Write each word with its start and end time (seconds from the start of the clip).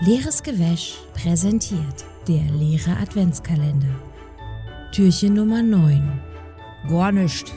Leeres 0.00 0.42
Gewäsch 0.42 0.98
präsentiert 1.14 2.04
der 2.28 2.42
leere 2.52 2.98
Adventskalender. 2.98 3.98
Türchen 4.92 5.32
Nummer 5.32 5.62
9. 5.62 6.20
Gar 6.86 7.12
nicht. 7.12 7.50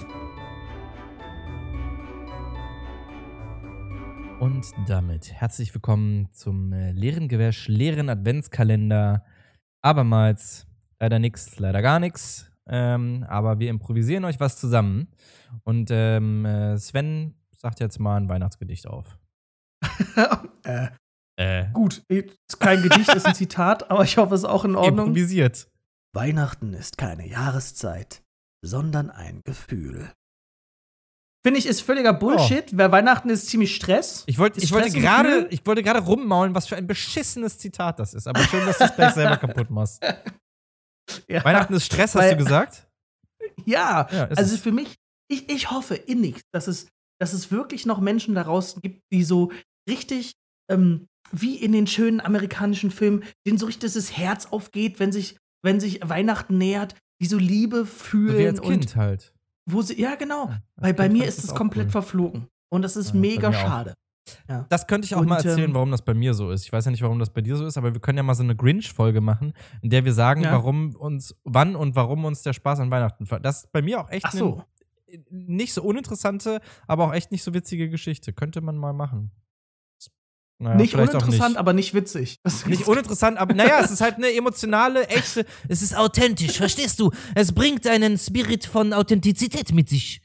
Und 4.40 4.66
damit 4.88 5.34
herzlich 5.34 5.74
willkommen 5.74 6.30
zum 6.32 6.72
äh, 6.72 6.94
leeren 6.94 7.28
Gewäsch, 7.28 7.68
leeren 7.68 8.08
Adventskalender. 8.08 9.26
Abermals 9.82 10.66
leider 10.98 11.20
nix, 11.20 11.60
leider 11.60 11.82
gar 11.82 12.00
nix. 12.00 12.50
Ähm, 12.70 13.26
aber 13.28 13.60
wir 13.60 13.70
improvisieren 13.70 14.24
euch 14.24 14.40
was 14.40 14.58
zusammen. 14.58 15.10
Und 15.66 15.90
ähm, 15.92 16.46
äh, 16.46 16.78
Sven 16.78 17.36
sagt 17.52 17.82
jetzt 17.82 18.00
mal 18.00 18.16
ein 18.16 18.30
Weihnachtsgedicht 18.30 18.88
auf. 18.88 19.20
äh, 20.64 20.88
Äh, 21.40 21.68
gut, 21.74 22.04
ist 22.10 22.60
kein 22.60 22.82
Gedicht, 22.84 23.14
ist 23.14 23.26
ein 23.26 23.36
Zitat, 23.36 23.90
aber 23.90 24.04
ich 24.04 24.18
hoffe, 24.18 24.36
es 24.36 24.42
ist 24.42 24.46
auch 24.50 24.66
in 24.66 24.76
Ordnung. 24.76 25.08
improvisiert. 25.08 25.70
Weihnachten 26.14 26.74
ist 26.74 26.98
keine 26.98 27.28
Jahreszeit, 27.28 28.22
sondern 28.62 29.10
ein 29.10 29.42
Gefühl. 29.46 30.12
Finde 31.46 31.60
ich, 31.60 31.66
ist 31.68 31.82
völliger 31.82 32.12
Bullshit. 32.12 32.66
Wer 32.76 32.92
Weihnachten 32.92 33.30
ist 33.30 33.48
ziemlich 33.48 33.74
Stress. 33.74 34.24
Ich 34.28 34.38
wollte, 34.38 34.58
Ist 34.58 34.64
ich 34.64 34.70
Stress 34.70 34.94
gerade, 34.94 35.48
ich 35.52 35.66
wollte 35.66 35.82
gerade 35.84 36.00
rummaulen, 36.02 36.54
was 36.54 36.68
für 36.68 36.76
ein 36.76 36.86
beschissenes 36.88 37.58
Zitat 37.58 38.00
das 38.00 38.14
ist. 38.14 38.28
Aber 38.28 38.42
schön, 38.44 38.66
dass 38.66 38.78
du 38.80 38.84
es 38.84 38.96
gleich 38.96 39.14
selber 39.14 39.38
kaputt 39.48 39.70
machst. 39.70 40.04
Ja. 41.30 41.44
Weihnachten 41.46 41.74
ist 41.74 41.86
Stress, 41.86 42.16
hast 42.16 42.24
Weil- 42.24 42.32
du 42.38 42.44
gesagt? 42.44 42.86
Ja, 43.66 44.08
Ja, 44.12 44.26
also 44.36 44.58
für 44.58 44.72
mich, 44.72 44.96
ich, 45.30 45.50
ich 45.50 45.70
hoffe 45.72 45.96
innig, 45.96 46.42
dass 46.54 46.68
es, 46.68 46.88
dass 47.20 47.34
es 47.34 47.52
wirklich 47.52 47.86
noch 47.86 48.00
Menschen 48.00 48.36
da 48.36 48.44
draußen 48.44 48.82
gibt, 48.82 49.02
die 49.14 49.24
so 49.24 49.52
richtig, 49.90 50.34
ähm, 50.72 51.08
wie 51.32 51.56
in 51.58 51.72
den 51.72 51.88
schönen 51.88 52.20
amerikanischen 52.22 52.92
Filmen, 52.92 53.24
denen 53.46 53.58
so 53.58 53.66
richtig 53.66 53.94
das 53.94 54.18
Herz 54.18 54.48
aufgeht, 54.48 55.00
wenn 55.00 55.12
sich, 55.12 55.38
wenn 55.62 55.80
sich 55.80 56.00
Weihnachten 56.08 56.58
nähert, 56.58 56.96
die 57.22 57.26
so 57.28 57.38
Liebe 57.38 57.80
So 57.80 57.86
fühlen 57.86 58.38
wie 58.38 58.48
als 58.48 58.62
Kind 58.62 58.96
halt. 58.96 59.34
wo 59.66 59.82
sie, 59.82 60.00
ja 60.00 60.16
genau, 60.16 60.50
Ja, 60.50 60.62
weil 60.78 60.94
bei 60.94 61.10
mir 61.10 61.26
ist 61.26 61.44
es 61.44 61.54
komplett 61.54 61.88
cool. 61.88 61.92
verflogen 61.92 62.48
und 62.70 62.82
das 62.82 62.96
ist 62.96 63.14
Ja, 63.14 63.20
mega 63.20 63.54
schade. 63.54 63.94
Das 64.70 64.86
könnte 64.86 65.06
ich 65.06 65.16
auch 65.16 65.22
Und, 65.22 65.28
mal 65.28 65.38
erzählen, 65.38 65.70
ähm, 65.70 65.74
warum 65.74 65.90
das 65.90 66.04
bei 66.04 66.14
mir 66.14 66.36
so 66.36 66.52
ist. 66.52 66.64
Ich 66.64 66.72
weiß 66.72 66.86
ja 66.86 66.92
nicht, 66.92 67.02
warum 67.02 67.18
das 67.18 67.32
bei 67.32 67.42
dir 67.42 67.56
so 67.56 67.66
ist, 67.66 67.78
aber 67.78 67.94
wir 67.96 68.00
können 68.02 68.18
ja 68.18 68.24
mal 68.24 68.36
so 68.36 68.44
eine 68.44 68.56
Grinch-Folge 68.56 69.22
machen, 69.22 69.54
in 69.82 69.90
der 69.90 70.06
wir 70.06 70.14
sagen, 70.14 70.44
Ja. 70.44 70.52
warum 70.52 70.96
uns, 70.96 71.36
wann 71.46 71.76
und 71.76 71.96
warum 71.96 72.26
uns 72.26 72.44
der 72.44 72.54
Spaß 72.54 72.80
an 72.80 72.92
Weihnachten 72.92 73.26
Das 73.42 73.64
ist 73.64 73.72
bei 73.72 73.82
mir 73.82 74.00
auch 74.00 74.10
echt 74.12 74.26
Ach 74.26 74.32
so, 74.32 74.62
eine 75.12 75.24
nicht 75.32 75.74
so 75.74 75.82
uninteressante, 75.82 76.62
aber 76.86 77.06
auch 77.08 77.14
echt 77.14 77.32
nicht 77.32 77.42
so 77.44 77.56
witzige 77.56 77.90
Geschichte. 77.90 78.32
Könnte 78.32 78.62
man 78.62 78.78
mal 78.78 78.94
machen. 78.94 79.32
Naja, 80.62 80.76
nicht 80.76 80.94
uninteressant, 80.94 81.52
nicht. 81.52 81.58
aber 81.58 81.72
nicht 81.72 81.94
witzig. 81.94 82.40
Nicht 82.66 82.86
uninteressant, 82.86 83.38
aber 83.38 83.54
naja, 83.54 83.80
es 83.82 83.92
ist 83.92 84.02
halt 84.02 84.16
eine 84.16 84.34
emotionale, 84.34 85.08
echte. 85.08 85.46
Es 85.70 85.82
ist 85.82 85.96
authentisch, 85.96 86.58
verstehst 86.58 87.00
du? 87.00 87.12
Es 87.34 87.54
bringt 87.54 87.88
einen 87.88 88.18
Spirit 88.18 88.66
von 88.66 88.92
Authentizität 88.92 89.74
mit 89.74 89.88
sich. 89.88 90.22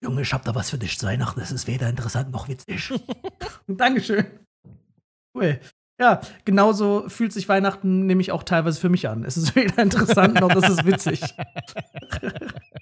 Junge, 0.00 0.22
ich 0.22 0.32
hab 0.32 0.44
da 0.44 0.54
was 0.54 0.70
für 0.70 0.78
dich 0.78 0.98
zu 0.98 1.06
Weihnachten. 1.06 1.40
Es 1.40 1.50
ist 1.50 1.66
weder 1.66 1.88
interessant 1.88 2.30
noch 2.30 2.48
witzig. 2.48 2.92
Dankeschön. 3.66 4.24
Cool. 5.34 5.58
Ja, 6.00 6.20
genauso 6.44 7.08
fühlt 7.08 7.32
sich 7.32 7.48
Weihnachten 7.48 8.06
nämlich 8.06 8.32
auch 8.32 8.42
teilweise 8.42 8.80
für 8.80 8.88
mich 8.88 9.08
an. 9.08 9.24
Es 9.24 9.36
ist 9.36 9.54
weder 9.56 9.82
interessant 9.82 10.34
noch 10.34 10.54
ist 10.54 10.68
es 10.68 10.84
witzig. 10.84 11.22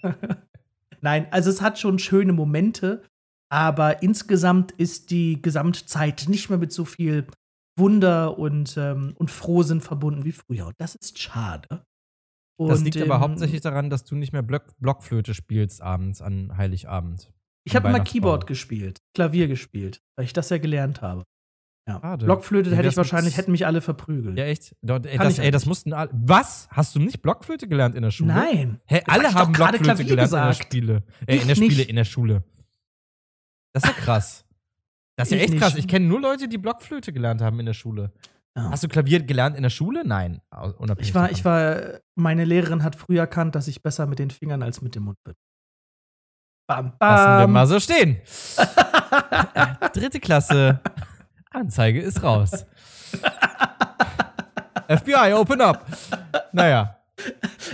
Nein, 1.01 1.27
also 1.31 1.51
es 1.51 1.61
hat 1.61 1.79
schon 1.79 1.99
schöne 1.99 2.33
Momente, 2.33 3.03
aber 3.51 4.03
insgesamt 4.03 4.73
ist 4.73 5.11
die 5.11 5.43
Gesamtzeit 5.43 6.27
nicht 6.29 6.49
mehr 6.51 6.59
mit 6.59 6.73
so 6.73 6.85
viel 6.85 7.27
Wunder 7.77 8.39
und, 8.39 8.77
ähm, 8.77 9.15
und 9.17 9.31
Frohsinn 9.31 9.81
verbunden 9.81 10.25
wie 10.25 10.33
früher. 10.33 10.69
Und 10.69 10.75
das 10.79 10.95
ist 10.95 11.19
schade. 11.19 11.85
Das 12.59 12.79
Und, 12.79 12.85
liegt 12.85 13.01
aber 13.01 13.15
ähm, 13.17 13.21
hauptsächlich 13.21 13.63
daran, 13.63 13.89
dass 13.91 14.05
du 14.05 14.15
nicht 14.15 14.33
mehr 14.33 14.43
Block 14.43 14.67
Blockflöte 14.79 15.35
spielst 15.35 15.81
abends 15.83 16.21
an 16.21 16.57
Heiligabend. 16.57 17.33
Ich 17.65 17.75
habe 17.75 17.89
immer. 17.89 18.01
Keyboard 18.01 18.47
gespielt, 18.47 18.99
Klavier 19.15 19.49
gespielt, 19.49 20.01
weil 20.17 20.27
ich 20.27 20.33
das 20.33 20.51
ja 20.51 20.59
gelernt 20.59 21.01
habe. 21.01 21.25
Ja. 21.89 21.99
Schade. 22.01 22.27
Blockflöte 22.27 22.77
hätte 22.77 22.89
ich 22.89 22.97
wahrscheinlich, 22.97 23.37
hätten 23.37 23.53
mich 23.53 23.67
alle 23.67 23.81
verprügelt. 23.81 24.39
Ja, 24.39 24.45
echt? 24.45 24.77
Dort, 24.83 25.07
ey, 25.07 25.17
das, 25.19 25.39
ey, 25.39 25.51
das 25.51 25.63
nicht. 25.63 25.69
mussten 25.69 25.93
alle. 25.95 26.11
Was? 26.13 26.69
Hast 26.71 26.95
du 26.95 27.01
nicht 27.01 27.23
Blockflöte 27.23 27.67
gelernt 27.67 27.95
in 27.95 28.03
der 28.03 28.11
Schule? 28.11 28.35
Nein. 28.35 28.81
Hä, 28.85 29.03
alle 29.07 29.33
haben 29.33 29.53
Blockflöte 29.53 29.83
Klavier 29.83 30.05
gelernt 30.05 30.33
in 30.33 30.37
der 30.39 30.49
gesagt. 30.49 30.65
Spiele. 30.65 31.03
Äh, 31.27 31.39
in 31.39 31.49
der 31.49 31.55
Spiele, 31.55 31.77
nicht. 31.77 31.89
in 31.89 31.97
der 31.97 32.05
Schule. 32.05 32.45
Das 33.73 33.85
ist 33.85 33.89
ja 33.91 33.95
krass. 34.03 34.45
Das 35.17 35.29
ist 35.29 35.33
ja 35.33 35.39
Ich 35.45 35.51
echt 35.53 35.59
krass. 35.61 35.75
Ich 35.77 35.87
kenne 35.89 36.07
nur 36.07 36.21
Leute, 36.21 36.49
die 36.49 36.59
Blockflöte 36.59 37.13
gelernt 37.13 37.41
haben 37.43 37.61
in 37.61 37.67
der 37.67 37.75
Schule. 37.75 38.13
Ja. 38.57 38.71
Hast 38.71 38.83
du 38.83 38.89
Klavier 38.89 39.21
gelernt 39.23 39.57
in 39.57 39.63
der 39.63 39.71
Schule? 39.71 40.03
Nein. 40.05 40.41
Ich 40.99 41.15
war, 41.15 41.23
davon. 41.29 41.35
ich 41.37 41.45
war, 41.45 42.01
meine 42.17 42.45
Lehrerin 42.45 42.83
hat 42.83 42.97
früh 42.97 43.19
erkannt, 43.19 43.55
dass 43.55 43.69
ich 43.69 43.83
besser 43.83 44.07
mit 44.07 44.19
den 44.19 44.31
Fingern 44.31 44.63
als 44.63 44.83
mit 44.83 44.95
dem 44.97 45.05
Mund 45.05 45.19
bin. 45.25 45.35
Bam, 46.69 46.93
Lassen 47.01 47.25
wir 47.33 47.39
bam. 47.45 47.53
mal 47.53 47.67
so 47.67 47.79
stehen. 47.81 48.21
Dritte 49.93 50.21
Klasse. 50.21 50.81
Anzeige 51.51 52.01
ist 52.01 52.23
raus. 52.23 52.67
FBI, 54.89 55.33
open 55.35 55.61
up. 55.61 55.87
Naja. 56.53 56.97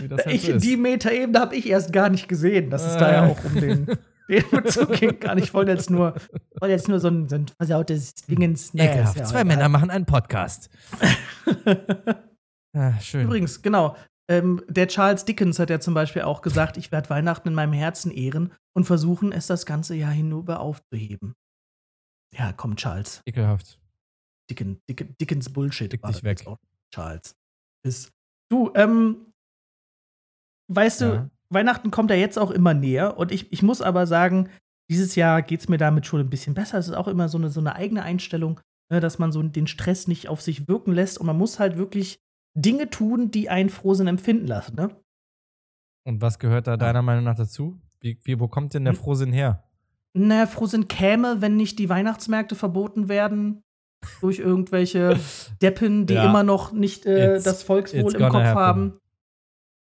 Das 0.08 0.26
halt 0.26 0.40
so 0.40 0.52
ist. 0.52 0.64
die 0.64 0.76
Metaebene 0.76 1.38
habe 1.40 1.54
ich 1.56 1.68
erst 1.68 1.92
gar 1.92 2.08
nicht 2.10 2.28
gesehen, 2.28 2.68
dass 2.70 2.84
es 2.84 2.96
da 2.96 3.12
ja 3.12 3.26
Äh. 3.26 3.30
auch 3.30 3.44
um 3.44 3.54
den, 3.54 3.86
den. 4.28 5.20
Gar 5.20 5.34
nicht. 5.36 5.44
Ich 5.44 5.54
wollte 5.54 5.72
jetzt 5.72 5.90
nur, 5.90 6.14
wollte 6.60 6.72
jetzt 6.72 6.88
nur 6.88 7.00
so 7.00 7.08
ein, 7.08 7.28
so 7.28 7.36
ein 7.36 7.46
versautes 7.56 8.14
Dingens. 8.14 8.74
Nee, 8.74 8.86
Ekelhaft. 8.86 9.14
ist 9.16 9.20
ja 9.20 9.24
Zwei 9.26 9.40
egal. 9.40 9.56
Männer 9.56 9.68
machen 9.68 9.90
einen 9.90 10.06
Podcast. 10.06 10.70
Ah, 12.78 13.00
schön. 13.00 13.24
Übrigens, 13.24 13.62
genau. 13.62 13.96
Ähm, 14.28 14.62
der 14.68 14.86
Charles 14.88 15.24
Dickens 15.24 15.58
hat 15.58 15.70
ja 15.70 15.80
zum 15.80 15.94
Beispiel 15.94 16.22
auch 16.22 16.42
gesagt, 16.42 16.76
ich 16.76 16.92
werde 16.92 17.08
Weihnachten 17.08 17.48
in 17.48 17.54
meinem 17.54 17.72
Herzen 17.72 18.10
ehren 18.10 18.52
und 18.74 18.84
versuchen, 18.84 19.32
es 19.32 19.46
das 19.46 19.64
ganze 19.64 19.94
Jahr 19.94 20.12
hinüber 20.12 20.60
aufzuheben. 20.60 21.34
Ja, 22.34 22.52
komm, 22.52 22.76
Charles. 22.76 23.22
Ekelhaft. 23.24 23.80
Dicken, 24.50 24.78
Dicken, 24.90 25.16
Dickens 25.18 25.50
Bullshit. 25.50 25.90
Dick 25.90 26.02
dich 26.02 26.22
weg. 26.22 26.44
Charles. 26.92 27.34
Ist. 27.82 28.12
Du, 28.50 28.70
ähm, 28.74 29.32
weißt 30.70 31.00
du, 31.00 31.04
Ja. 31.06 31.30
Weihnachten 31.50 31.90
kommt 31.90 32.10
ja 32.10 32.16
jetzt 32.16 32.38
auch 32.38 32.50
immer 32.50 32.74
näher 32.74 33.16
und 33.18 33.32
ich, 33.32 33.52
ich 33.52 33.62
muss 33.62 33.82
aber 33.82 34.06
sagen, 34.06 34.48
dieses 34.90 35.14
Jahr 35.16 35.42
geht 35.42 35.60
es 35.60 35.68
mir 35.68 35.78
damit 35.78 36.06
schon 36.06 36.20
ein 36.20 36.30
bisschen 36.30 36.54
besser. 36.54 36.78
Es 36.78 36.88
ist 36.88 36.94
auch 36.94 37.08
immer 37.08 37.28
so 37.28 37.38
eine, 37.38 37.50
so 37.50 37.60
eine 37.60 37.74
eigene 37.74 38.02
Einstellung, 38.02 38.60
ne, 38.90 39.00
dass 39.00 39.18
man 39.18 39.32
so 39.32 39.42
den 39.42 39.66
Stress 39.66 40.06
nicht 40.08 40.28
auf 40.28 40.40
sich 40.42 40.68
wirken 40.68 40.92
lässt 40.92 41.18
und 41.18 41.26
man 41.26 41.36
muss 41.38 41.58
halt 41.58 41.76
wirklich 41.76 42.18
Dinge 42.54 42.88
tun, 42.88 43.30
die 43.30 43.48
einen 43.50 43.68
Frohsinn 43.68 44.06
empfinden 44.06 44.46
lassen. 44.46 44.76
Ne? 44.76 44.90
Und 46.04 46.22
was 46.22 46.38
gehört 46.38 46.66
da 46.66 46.76
deiner 46.76 47.02
Meinung 47.02 47.24
nach 47.24 47.34
dazu? 47.36 47.80
Wie, 48.00 48.18
wie, 48.24 48.38
wo 48.38 48.48
kommt 48.48 48.74
denn 48.74 48.84
der 48.84 48.94
Hm. 48.94 49.00
Frohsinn 49.00 49.32
her? 49.32 49.64
Na, 50.14 50.46
Frohsinn 50.46 50.88
käme, 50.88 51.42
wenn 51.42 51.56
nicht 51.56 51.78
die 51.78 51.88
Weihnachtsmärkte 51.88 52.54
verboten 52.54 53.08
werden 53.08 53.62
durch 54.20 54.38
irgendwelche 54.38 55.18
Deppen, 55.62 56.06
die 56.06 56.14
Ja. 56.14 56.24
immer 56.30 56.42
noch 56.44 56.72
nicht 56.72 57.06
äh, 57.06 57.40
das 57.42 57.62
Volkswohl 57.64 58.14
im 58.14 58.28
Kopf 58.28 58.34
happen. 58.44 58.56
haben. 58.58 58.98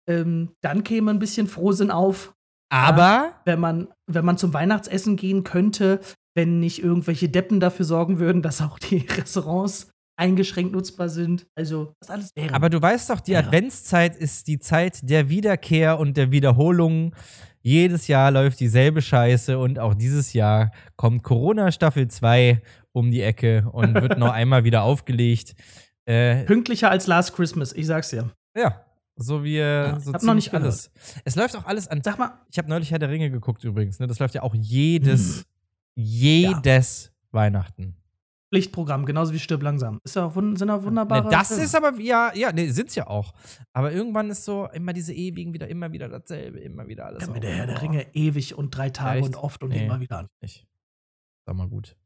Ähm, 0.09 0.51
dann 0.63 0.85
käme 0.85 1.11
ein 1.11 1.19
bisschen 1.19 1.47
Frohsinn 1.47 1.91
auf, 1.91 2.35
Aber 2.71 3.33
wenn 3.45 3.61
man, 3.61 3.89
wenn 4.07 4.25
man 4.25 4.39
zum 4.39 4.53
Weihnachtsessen 4.55 5.17
gehen 5.17 5.45
könnte, 5.45 6.01
wenn 6.35 6.61
nicht 6.61 6.83
irgendwelche 6.83 7.29
Deppen 7.29 7.61
dafür 7.61 7.85
sorgen 7.85 8.19
würden, 8.19 8.43
dass 8.43 8.61
auch 8.63 8.79
die 8.79 8.99
Restaurants 9.09 9.91
eingeschränkt 10.19 10.73
nutzbar 10.73 11.09
sind. 11.09 11.47
Also, 11.57 11.93
das 12.01 12.11
alles 12.11 12.31
wäre. 12.37 12.55
Aber 12.55 12.71
du 12.71 12.81
weißt 12.81 13.11
doch, 13.11 13.21
die 13.21 13.33
Ja. 13.33 13.41
Adventszeit 13.41 14.17
ist 14.17 14.47
die 14.49 14.59
Zeit 14.59 14.99
der 15.09 15.29
Wiederkehr 15.29 15.99
und 15.99 16.17
der 16.17 16.31
Wiederholung. 16.31 17.15
Jedes 17.65 18.09
Jahr 18.09 18.31
läuft 18.31 18.59
dieselbe 18.61 19.03
Scheiße 19.03 19.57
und 19.59 19.79
auch 19.79 19.95
dieses 19.95 20.33
Jahr 20.33 20.73
kommt 20.97 21.23
Corona 21.23 21.71
Staffel 21.71 22.09
2 22.09 22.61
um 22.93 23.11
die 23.11 23.23
Ecke 23.23 23.69
und 23.73 23.95
wird 23.95 24.19
noch 24.19 24.33
einmal 24.33 24.65
wieder 24.65 24.83
aufgelegt. 24.83 25.55
Äh, 26.05 26.45
Pünktlicher 26.45 26.91
als 26.91 27.07
Last 27.07 27.35
Christmas, 27.37 27.73
ich 27.73 27.87
sag's 27.87 28.11
dir. 28.11 28.31
ja, 28.57 28.85
so 29.23 29.43
wie 29.45 29.59
äh, 29.59 29.99
so 30.01 30.13
hab 30.13 30.23
noch 30.23 30.35
nicht 30.35 30.53
alles. 30.55 30.91
Es 31.25 31.35
läuft 31.37 31.57
auch 31.57 31.65
alles 31.65 31.89
an. 31.89 32.03
Sag 32.03 32.19
mal, 32.19 32.41
Ich 32.51 32.59
habe 32.59 32.69
neulich 32.69 32.91
Herr 32.91 32.99
der 32.99 33.09
Ringe 33.11 33.31
geguckt 33.31 33.65
übrigens. 33.65 33.99
Ne? 33.99 34.07
Das 34.07 34.19
läuft 34.19 34.35
ja 34.35 34.43
auch 34.43 34.55
jedes, 34.55 35.45
jedes 35.95 37.13
Weihnachten. 37.31 37.97
Pflichtprogramm, 38.51 39.07
genauso 39.07 39.33
wie 39.33 39.39
Stirb 39.39 39.63
langsam. 39.63 39.99
Ist 40.05 40.15
ja 40.17 40.27
auch, 40.27 40.35
sind 40.35 40.69
auch 40.69 40.83
wunderbare. 40.83 41.25
Ne, 41.25 41.31
das 41.31 41.49
Filme. 41.49 41.63
ist 41.65 41.75
aber, 41.75 41.99
ja, 41.99 42.33
ja, 42.35 42.53
ne, 42.53 42.71
sind's 42.71 42.95
ja 42.95 43.07
auch. 43.07 43.33
Aber 43.73 43.93
irgendwann 43.93 44.29
ist 44.29 44.45
so 44.45 44.69
immer 44.75 44.93
diese 44.93 45.15
ewigen 45.15 45.55
wieder, 45.55 45.69
immer 45.69 45.91
wieder 45.93 46.09
dasselbe, 46.11 46.59
immer 46.61 46.87
wieder 46.87 47.07
alles. 47.07 47.27
Mir 47.27 47.33
auf- 47.33 47.41
der 47.41 47.55
Herr 47.55 47.67
der 47.67 47.81
Ringe 47.81 48.15
ewig 48.15 48.55
und 48.55 48.77
drei 48.77 48.91
Tage 48.91 49.21
Echt? 49.21 49.29
und 49.29 49.37
oft 49.37 49.63
und 49.63 49.71
Nee. 49.71 49.87
immer 49.87 50.01
wieder 50.01 50.19
an. 50.19 50.29
Ich. 50.41 50.67
Sag 51.47 51.57
mal 51.57 51.67
gut. 51.67 51.97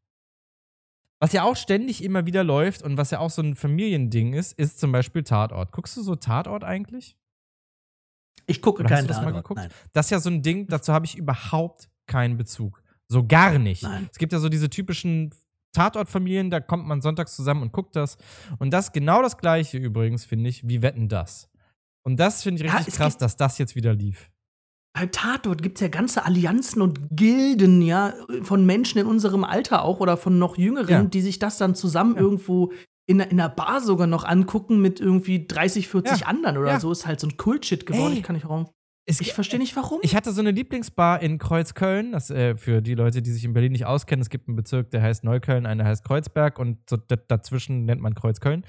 Was 1.19 1.33
ja 1.33 1.45
auch 1.45 1.57
ständig 1.57 2.05
immer 2.05 2.27
wieder 2.27 2.45
läuft 2.45 2.83
und 2.83 2.99
was 2.99 3.11
ja 3.11 3.21
auch 3.21 3.31
so 3.31 3.43
ein 3.43 3.55
Familiending 3.55 4.35
ist, 4.35 4.53
ist 4.53 4.79
zum 4.79 4.93
Beispiel 4.93 5.23
Tatort. 5.23 5.73
Guckst 5.73 5.97
du 5.97 6.03
so 6.03 6.15
Tatort 6.15 6.63
eigentlich? 6.63 7.17
Ich 8.47 8.61
gucke 8.61 8.81
Oder 8.81 8.91
hast 8.91 8.97
keinen 8.97 9.07
du 9.07 9.09
das 9.09 9.19
mal 9.19 9.27
Tatort, 9.27 9.45
geguckt? 9.45 9.61
Nein. 9.61 9.71
Das 9.93 10.07
ist 10.07 10.11
ja 10.11 10.21
so 10.21 10.31
ein 10.31 10.43
Ding, 10.43 10.67
dazu 10.69 10.93
habe 10.93 11.07
ich 11.07 11.17
überhaupt 11.17 11.89
keinen 12.07 12.37
Bezug. 12.37 12.83
So 13.09 13.27
gar 13.27 13.59
nicht. 13.59 13.83
Nein. 13.83 14.09
Es 14.11 14.19
gibt 14.19 14.33
ja 14.33 14.39
so 14.39 14.49
diese 14.49 14.69
typischen 14.69 15.33
Tatortfamilien, 15.73 16.51
da 16.51 16.61
kommt 16.61 16.87
man 16.87 17.01
sonntags 17.01 17.35
zusammen 17.35 17.63
und 17.63 17.73
guckt 17.73 17.97
das. 17.97 18.19
Und 18.59 18.71
das 18.71 18.93
genau 18.93 19.23
das 19.23 19.39
gleiche 19.39 19.79
übrigens, 19.79 20.25
finde 20.25 20.51
ich, 20.51 20.69
wie 20.69 20.83
Wetten 20.83 21.09
das. 21.09 21.49
Und 22.03 22.19
das 22.21 22.43
finde 22.43 22.63
ich 22.63 22.69
Ja, 22.69 22.77
richtig 22.77 22.95
es 22.95 22.99
krass, 22.99 23.17
dass 23.17 23.37
das 23.37 23.59
jetzt 23.59 23.75
wieder 23.75 23.95
lief. 23.95 24.31
Bei 24.99 25.05
Tatort 25.07 25.63
gibt 25.63 25.77
es 25.77 25.83
ja 25.83 25.89
ganze 25.89 26.25
Allianzen 26.25 26.81
und 26.81 27.01
Gilden, 27.11 27.83
ja, 27.83 28.15
von 28.43 28.65
Menschen 28.65 28.99
in 28.99 29.07
unserem 29.07 29.45
Alter 29.45 29.85
auch 29.85 30.01
oder 30.01 30.17
von 30.17 30.39
noch 30.39 30.57
Jüngeren, 30.57 30.89
Ja. 30.89 31.03
die 31.03 31.21
sich 31.21 31.39
das 31.39 31.59
dann 31.59 31.75
zusammen 31.75 32.15
Ja. 32.15 32.23
irgendwo 32.23 32.73
in, 33.07 33.21
in 33.21 33.39
einer 33.39 33.51
Bar 33.51 33.83
sogar 33.83 34.07
noch 34.07 34.25
angucken 34.25 34.81
mit 34.81 34.99
irgendwie 34.99 35.47
30, 35.47 35.87
40 35.89 36.21
Ja. 36.21 36.27
anderen 36.29 36.57
oder 36.57 36.81
so. 36.81 36.91
Ist 36.91 37.07
halt 37.07 37.21
so 37.21 37.27
ein 37.27 37.37
Kultshit 37.37 37.85
geworden. 37.85 38.13
Ey. 38.13 38.19
Ich 38.19 38.23
kann 38.25 38.35
nicht 38.37 38.49
warum. 38.49 38.69
Es 39.09 39.21
Ich 39.21 39.35
verstehe 39.35 39.61
nicht 39.61 39.77
warum. 39.77 40.01
Ich 40.03 40.17
hatte 40.17 40.33
so 40.33 40.41
eine 40.41 40.51
Lieblingsbar 40.51 41.23
in 41.23 41.39
Kreuzköln. 41.39 42.11
Das 42.11 42.29
äh, 42.29 42.57
für 42.57 42.83
die 42.83 42.95
Leute, 42.97 43.23
die 43.23 43.31
sich 43.31 43.45
in 43.45 43.53
Berlin 43.53 43.71
nicht 43.71 43.87
auskennen. 43.87 44.21
Es 44.21 44.31
gibt 44.31 44.49
einen 44.49 44.57
Bezirk, 44.57 44.91
der 44.91 45.01
heißt 45.01 45.23
Neukölln, 45.23 45.65
einer 45.65 45.85
heißt 45.85 46.05
Kreuzberg 46.05 46.59
und 46.59 46.79
so 46.91 46.97
dazwischen 46.97 47.85
nennt 47.85 48.01
man 48.01 48.17
Kreuzköln. 48.17 48.65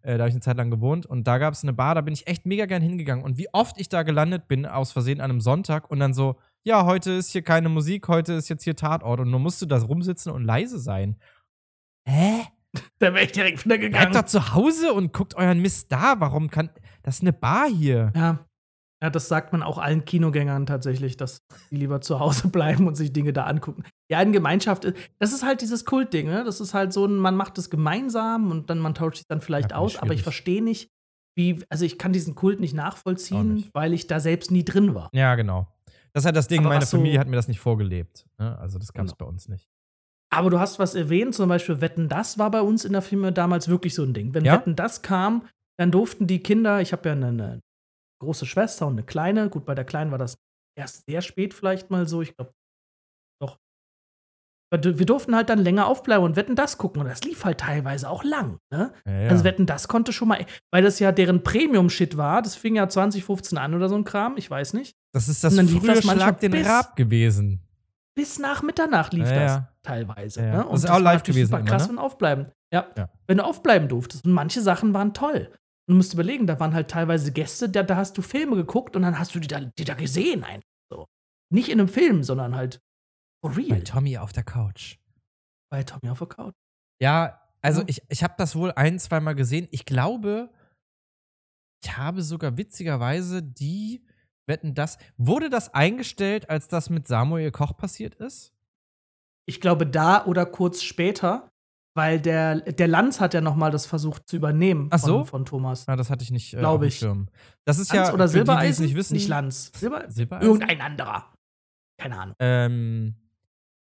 Äh, 0.00 0.16
da 0.16 0.20
habe 0.20 0.28
ich 0.28 0.34
eine 0.34 0.40
Zeit 0.40 0.56
lang 0.56 0.70
gewohnt 0.70 1.04
und 1.04 1.26
da 1.26 1.36
gab 1.36 1.52
es 1.52 1.62
eine 1.62 1.74
Bar, 1.74 1.94
da 1.94 2.00
bin 2.00 2.14
ich 2.14 2.26
echt 2.26 2.46
mega 2.46 2.64
gern 2.64 2.80
hingegangen. 2.80 3.22
Und 3.22 3.36
wie 3.36 3.52
oft 3.52 3.78
ich 3.78 3.90
da 3.90 4.02
gelandet 4.02 4.48
bin, 4.48 4.64
aus 4.64 4.92
Versehen 4.92 5.20
an 5.20 5.30
einem 5.30 5.42
Sonntag 5.42 5.90
und 5.90 6.00
dann 6.00 6.14
so, 6.14 6.36
ja, 6.62 6.86
heute 6.86 7.12
ist 7.12 7.30
hier 7.30 7.42
keine 7.42 7.68
Musik, 7.68 8.08
heute 8.08 8.32
ist 8.32 8.48
jetzt 8.48 8.64
hier 8.64 8.76
Tatort 8.76 9.20
und 9.20 9.30
nur 9.30 9.40
musst 9.40 9.60
du 9.60 9.66
da 9.66 9.76
rumsitzen 9.76 10.32
und 10.32 10.44
leise 10.44 10.78
sein. 10.78 11.16
Hä? 12.08 12.44
da 12.98 13.12
wäre 13.12 13.26
ich 13.26 13.32
direkt 13.32 13.66
wieder 13.66 13.76
Bleibt 13.76 13.92
gegangen. 13.92 14.14
doch 14.14 14.24
zu 14.24 14.54
Hause 14.54 14.94
und 14.94 15.12
guckt 15.12 15.34
euren 15.34 15.60
Mist 15.60 15.92
da. 15.92 16.14
Warum 16.18 16.50
kann. 16.50 16.70
Das 17.02 17.16
ist 17.16 17.20
eine 17.20 17.34
Bar 17.34 17.68
hier. 17.68 18.10
Ja. 18.16 18.46
Ja, 19.02 19.10
das 19.10 19.26
sagt 19.28 19.52
man 19.52 19.62
auch 19.64 19.78
allen 19.78 20.04
Kinogängern 20.04 20.64
tatsächlich, 20.66 21.16
dass 21.16 21.38
die 21.70 21.76
lieber 21.76 22.00
zu 22.00 22.20
Hause 22.20 22.48
bleiben 22.48 22.86
und 22.86 22.94
sich 22.94 23.12
Dinge 23.12 23.32
da 23.32 23.44
angucken. 23.44 23.82
Ja, 24.10 24.22
in 24.22 24.32
Gemeinschaft, 24.32 24.84
ist- 24.84 24.96
das 25.18 25.32
ist 25.32 25.44
halt 25.44 25.60
dieses 25.60 25.84
Kultding, 25.84 26.28
ne? 26.28 26.44
Das 26.44 26.60
ist 26.60 26.72
halt 26.72 26.92
so 26.92 27.04
ein, 27.04 27.16
man 27.16 27.34
macht 27.34 27.58
es 27.58 27.68
gemeinsam 27.68 28.50
und 28.52 28.70
dann 28.70 28.78
man 28.78 28.94
tauscht 28.94 29.16
sich 29.18 29.26
dann 29.28 29.40
vielleicht 29.40 29.72
Ja, 29.72 29.78
aus, 29.78 29.96
aber 29.96 30.14
ich 30.14 30.22
verstehe 30.22 30.62
nicht, 30.62 30.88
wie, 31.36 31.64
also 31.68 31.84
ich 31.84 31.98
kann 31.98 32.12
diesen 32.12 32.34
Kult 32.34 32.60
nicht 32.60 32.74
nachvollziehen, 32.74 33.54
nicht. 33.54 33.70
weil 33.74 33.92
ich 33.92 34.06
da 34.06 34.20
selbst 34.20 34.50
nie 34.50 34.64
drin 34.64 34.94
war. 34.94 35.08
Ja, 35.12 35.34
genau. 35.34 35.66
Das 36.12 36.22
ist 36.22 36.26
halt 36.26 36.36
das 36.36 36.46
Ding, 36.46 36.60
Aber 36.60 36.68
meine 36.68 36.82
was 36.82 36.90
so- 36.90 36.98
Familie 36.98 37.18
hat 37.18 37.26
mir 37.26 37.36
das 37.36 37.48
nicht 37.48 37.58
vorgelebt. 37.60 38.26
Ne? 38.38 38.56
Also, 38.58 38.78
das 38.78 38.92
gab 38.92 39.06
es 39.06 39.12
Genau. 39.16 39.26
bei 39.26 39.32
uns 39.32 39.48
nicht. 39.48 39.66
Aber 40.30 40.48
du 40.50 40.60
hast 40.60 40.78
was 40.78 40.94
erwähnt, 40.94 41.34
zum 41.34 41.48
Beispiel 41.48 41.80
Wetten, 41.80 42.08
das 42.08 42.38
war 42.38 42.50
bei 42.50 42.60
uns 42.60 42.84
in 42.84 42.92
der 42.92 43.02
Firma 43.02 43.30
damals 43.32 43.66
wirklich 43.68 43.94
so 43.94 44.02
ein 44.04 44.14
Ding. 44.14 44.32
Wenn 44.34 44.44
Ja? 44.44 44.54
Wetten, 44.54 44.76
das 44.76 45.02
kam, 45.02 45.46
dann 45.78 45.90
durften 45.90 46.26
die 46.26 46.40
Kinder, 46.42 46.80
ich 46.80 46.92
habe 46.92 47.08
ja 47.08 47.14
eine, 47.14 47.26
eine 47.28 47.60
große 48.22 48.46
Schwester 48.46 48.86
und 48.86 48.94
eine 48.94 49.02
kleine, 49.04 49.48
gut, 49.50 49.64
bei 49.64 49.74
der 49.74 49.84
Kleinen 49.84 50.10
war 50.10 50.18
das 50.18 50.36
erst 50.78 51.04
sehr 51.06 51.20
spät 51.20 51.52
vielleicht 51.54 51.90
mal 51.90 52.06
so, 52.08 52.22
ich 52.22 52.34
glaube, 52.36 52.52
doch. 53.40 53.58
Wir 54.74 54.80
durften 55.06 55.36
halt 55.36 55.50
dann 55.50 55.58
länger 55.58 55.86
aufbleiben 55.86 56.24
und 56.24 56.34
Wetten, 56.36 56.56
das 56.56 56.78
gucken 56.78 57.02
und 57.02 57.08
das 57.08 57.22
lief 57.24 57.44
halt 57.44 57.60
teilweise 57.60 58.08
auch 58.08 58.24
lang, 58.24 58.56
ne? 58.72 58.94
Ja, 59.04 59.12
ja. 59.12 59.28
Also 59.28 59.44
Wetten, 59.44 59.66
das 59.66 59.86
konnte 59.86 60.14
schon 60.14 60.28
mal, 60.28 60.46
weil 60.70 60.82
das 60.82 60.98
ja 60.98 61.12
deren 61.12 61.42
Premium-Shit 61.42 62.16
war, 62.16 62.40
das 62.40 62.54
fing 62.56 62.76
ja 62.76 62.88
2015 62.88 63.58
an 63.58 63.74
oder 63.74 63.90
so 63.90 63.96
ein 63.96 64.04
Kram, 64.04 64.38
ich 64.38 64.50
weiß 64.50 64.72
nicht. 64.72 64.96
das 65.12 65.28
ist 65.28 65.44
das 65.44 65.54
frühe 65.54 65.80
das 65.94 66.02
Schlag 66.02 66.40
den 66.40 66.52
bis- 66.52 66.66
Rab 66.66 66.96
gewesen. 66.96 67.60
bis 68.14 68.38
nach 68.38 68.62
Mitternacht 68.62 69.12
lief 69.12 69.28
Ja, 69.30 69.44
das 69.44 69.62
teilweise. 69.82 70.40
Ne? 70.40 70.52
Das 70.52 70.66
Und 70.66 70.74
ist 70.76 70.90
auch 70.90 71.00
live 71.00 71.22
gewesen 71.22 71.48
super 71.50 71.58
immer, 71.60 71.68
krass, 71.68 71.82
ne? 71.82 71.88
wenn 71.90 71.96
du 71.96 72.02
aufbleiben. 72.02 72.46
Ja. 72.72 72.86
Ja. 72.96 73.10
Wenn 73.26 73.36
du 73.38 73.44
aufbleiben 73.44 73.88
durftest. 73.88 74.24
Und 74.24 74.32
manche 74.32 74.62
Sachen 74.62 74.94
waren 74.94 75.12
toll. 75.12 75.50
Du 75.92 75.96
musst 75.96 76.14
überlegen, 76.14 76.46
da 76.46 76.58
waren 76.58 76.72
halt 76.72 76.90
teilweise 76.90 77.32
Gäste, 77.32 77.68
da, 77.68 77.82
da 77.82 77.96
hast 77.96 78.16
du 78.16 78.22
Filme 78.22 78.56
geguckt 78.56 78.96
und 78.96 79.02
dann 79.02 79.18
hast 79.18 79.34
du 79.34 79.40
die 79.40 79.46
da, 79.46 79.60
die 79.60 79.84
da 79.84 79.92
gesehen 79.92 80.42
einfach 80.42 80.66
so. 80.90 81.06
Nicht 81.52 81.68
in 81.68 81.78
einem 81.78 81.88
Film, 81.90 82.22
sondern 82.22 82.56
halt 82.56 82.80
for 83.44 83.54
real. 83.54 83.68
Bei 83.68 83.80
Tommy 83.80 84.16
auf 84.16 84.32
der 84.32 84.42
Couch. 84.42 84.96
Bei 85.70 85.82
Tommy 85.82 86.08
auf 86.08 86.18
der 86.20 86.28
Couch. 86.28 86.54
Ja, 86.98 87.46
also 87.60 87.82
ich, 87.88 88.00
ich 88.08 88.24
habe 88.24 88.32
das 88.38 88.56
wohl 88.56 88.72
ein, 88.72 88.98
zweimal 88.98 89.34
gesehen. 89.34 89.68
Ich 89.70 89.84
glaube, 89.84 90.50
ich 91.84 91.94
habe 91.94 92.22
sogar 92.22 92.56
witzigerweise 92.56 93.42
die 93.42 94.06
Wetten 94.46 94.74
das. 94.74 94.96
Wurde 95.18 95.50
das 95.50 95.74
eingestellt, 95.74 96.48
als 96.48 96.68
das 96.68 96.88
mit 96.88 97.06
Samuel 97.06 97.50
Koch 97.50 97.76
passiert 97.76 98.14
ist? 98.14 98.54
Ich 99.46 99.60
glaube, 99.60 99.86
da 99.86 100.24
oder 100.24 100.46
kurz 100.46 100.82
später, 100.82 101.51
weil 101.94 102.20
der, 102.20 102.60
der 102.60 102.88
Lanz 102.88 103.20
hat 103.20 103.34
ja 103.34 103.40
noch 103.40 103.56
mal 103.56 103.70
das 103.70 103.86
versucht 103.86 104.28
zu 104.28 104.36
übernehmen 104.36 104.88
Ach 104.90 104.98
so? 104.98 105.18
von, 105.18 105.26
von 105.26 105.44
Thomas. 105.44 105.86
Ah, 105.88 105.96
das 105.96 106.08
hatte 106.10 106.22
ich 106.24 106.30
nicht 106.30 106.54
äh, 106.54 106.60
dem 106.62 106.82
ich. 106.84 106.96
Schirm. 106.98 107.28
Das 107.64 107.78
ist 107.78 107.92
Lanz 107.92 108.08
ja 108.08 108.14
oder 108.14 108.28
für 108.28 108.38
die, 108.38 108.44
die 108.44 108.50
es 108.50 108.76
Silbereisen? 108.76 108.84
nicht 108.86 108.94
wissen. 108.96 109.28
Lanz. 109.28 109.72
Silber 109.76 110.04
Silbereisen? 110.10 110.48
Irgendein 110.50 110.80
anderer. 110.80 111.32
Keine 111.98 112.18
Ahnung. 112.18 112.34
Ähm, 112.38 113.14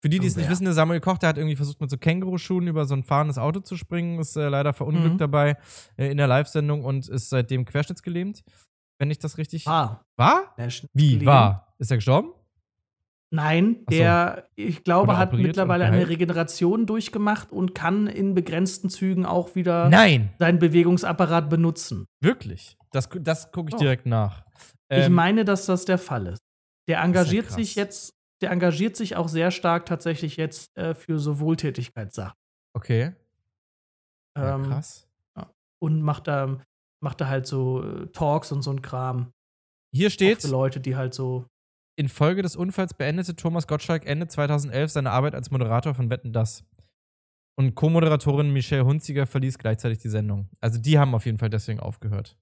für 0.02 0.10
die, 0.10 0.20
die 0.20 0.28
es 0.28 0.36
nicht 0.36 0.50
wissen, 0.50 0.66
der 0.66 0.74
Samuel 0.74 1.00
Koch, 1.00 1.18
der 1.18 1.30
hat 1.30 1.38
irgendwie 1.38 1.56
versucht, 1.56 1.80
mit 1.80 1.90
so 1.90 1.98
Känguruschuhen 1.98 2.68
über 2.68 2.86
so 2.86 2.94
ein 2.94 3.04
fahrendes 3.04 3.38
Auto 3.38 3.62
zu 3.62 3.78
springen, 3.78 4.20
ist 4.20 4.36
äh, 4.36 4.50
leider 4.50 4.74
verunglückt 4.74 5.14
Mhm. 5.14 5.18
dabei 5.20 5.56
äh, 5.98 6.12
in 6.12 6.18
der 6.18 6.28
Live-Sendung 6.28 6.84
und 6.84 7.08
ist 7.08 7.30
seitdem 7.30 7.64
querschnittsgelähmt. 7.64 8.44
Wenn 9.00 9.10
ich 9.12 9.20
das 9.20 9.38
richtig. 9.38 9.66
Ah, 9.68 10.04
War? 10.18 10.56
Wie? 10.94 11.26
War? 11.26 11.74
Ist 11.78 11.90
er 11.92 11.98
gestorben? 11.98 12.34
Nein, 13.34 13.78
so. 13.90 13.98
der, 13.98 14.48
ich 14.56 14.84
glaube, 14.84 15.18
hat 15.18 15.34
mittlerweile 15.34 15.86
eine? 15.86 16.08
Regeneration 16.08 16.86
durchgemacht 16.86 17.52
und 17.52 17.74
kann 17.74 18.06
in 18.06 18.36
begrenzten 18.36 18.90
Zügen 18.92 19.26
auch 19.26 19.56
wieder 19.56 19.90
Nein! 19.90 20.32
seinen 20.38 20.60
Bewegungsapparat 20.60 21.50
benutzen. 21.50 22.06
Wirklich? 22.22 22.78
Das, 22.92 23.10
das 23.12 23.52
gucke 23.52 23.70
ich 23.70 23.74
Doch. 23.74 23.80
direkt 23.80 24.06
nach. 24.06 24.46
ich 24.92 25.06
Ähm, 25.06 25.14
meine, 25.14 25.46
dass 25.46 25.66
das 25.66 25.86
der 25.86 25.98
Fall 25.98 26.28
ist. 26.28 26.42
Der 26.88 27.02
engagiert 27.02 27.48
krass. 27.48 27.56
sich 27.56 27.74
jetzt, 27.74 28.14
der 28.44 28.52
engagiert 28.52 28.96
sich 28.96 29.16
auch 29.16 29.28
sehr 29.28 29.50
stark 29.50 29.88
tatsächlich 29.88 30.38
jetzt 30.38 30.68
äh, 30.78 30.94
für 30.94 31.18
so 31.18 31.40
Wohltätigkeitssachen. 31.40 32.38
Okay. 32.76 33.14
Ja, 34.38 34.56
Ähm, 34.56 34.64
krass. 34.64 35.08
und 35.82 36.04
macht 36.04 36.28
da, 36.28 36.60
macht 37.04 37.20
da 37.20 37.28
halt 37.30 37.48
so 37.48 37.84
äh, 37.84 38.08
Talks 38.12 38.52
und 38.52 38.62
so 38.62 38.70
ein 38.70 38.84
Kram. 38.84 39.32
Hier 39.92 40.12
steht, 40.12 40.42
für 40.44 40.50
Leute, 40.50 40.80
die 40.80 40.96
halt 40.96 41.16
so. 41.16 41.46
Infolge 41.96 42.42
des 42.42 42.56
Unfalls 42.56 42.94
beendete 42.94 43.36
Thomas 43.36 43.68
Gottschalk 43.68 44.06
Ende 44.06 44.28
2011 44.28 44.92
seine 44.92 45.12
Arbeit 45.12 45.36
als 45.36 45.52
Moderator 45.52 45.94
von 45.94 46.10
Wetten 46.10 46.34
Das. 46.34 46.64
Und 47.56 47.76
Co-Moderatorin 47.76 48.52
Michelle 48.52 48.86
Hunziger 48.86 49.28
verließ 49.28 49.60
gleichzeitig 49.60 50.00
die 50.00 50.10
Sendung. 50.10 50.50
Also 50.60 50.80
die 50.80 50.98
haben 50.98 51.14
auf 51.14 51.26
jeden 51.26 51.38
Fall 51.38 51.50
deswegen 51.52 51.80
aufgehört. 51.80 52.36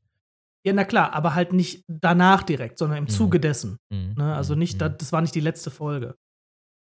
Ja, 0.65 0.73
na 0.73 0.85
klar, 0.85 1.13
aber 1.13 1.33
halt 1.35 1.53
nicht 1.53 1.83
danach 1.87 2.43
direkt, 2.43 2.77
sondern 2.77 2.99
im 2.99 3.03
Mhm. 3.05 3.09
Zuge 3.09 3.39
dessen. 3.39 3.77
Mhm. 3.89 4.13
Ne? 4.17 4.33
Also 4.35 4.55
nicht, 4.55 4.75
Mhm. 4.75 4.79
da- 4.79 4.89
das 4.89 5.11
war 5.11 5.21
nicht 5.21 5.35
die 5.35 5.39
letzte 5.41 5.69
Folge. 5.71 6.15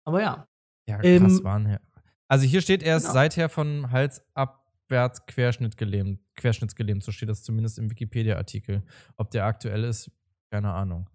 Aber 0.06 0.22
ja. 0.22 0.46
Ja, 0.88 0.98
krass 0.98 1.08
Ähm, 1.08 1.44
waren 1.44 1.66
her. 1.66 1.82
Also 2.28 2.46
hier 2.46 2.62
steht 2.62 2.84
er 2.84 2.98
ist 2.98 3.04
genau. 3.04 3.14
seither 3.14 3.50
von 3.50 3.92
Hals 3.92 4.24
abwärts 4.36 5.26
Querschnitt 5.26 5.78
gelähmt, 5.78 6.20
querschnittsgelähmt, 6.36 7.04
so 7.04 7.12
steht 7.12 7.30
das 7.30 7.44
zumindest 7.44 7.80
im 7.80 7.90
Wikipedia-Artikel. 7.90 8.84
Ob 9.18 9.32
der 9.32 9.46
aktuell 9.46 9.84
ist, 9.84 10.12
keine 10.52 10.72
Ahnung. 10.74 11.10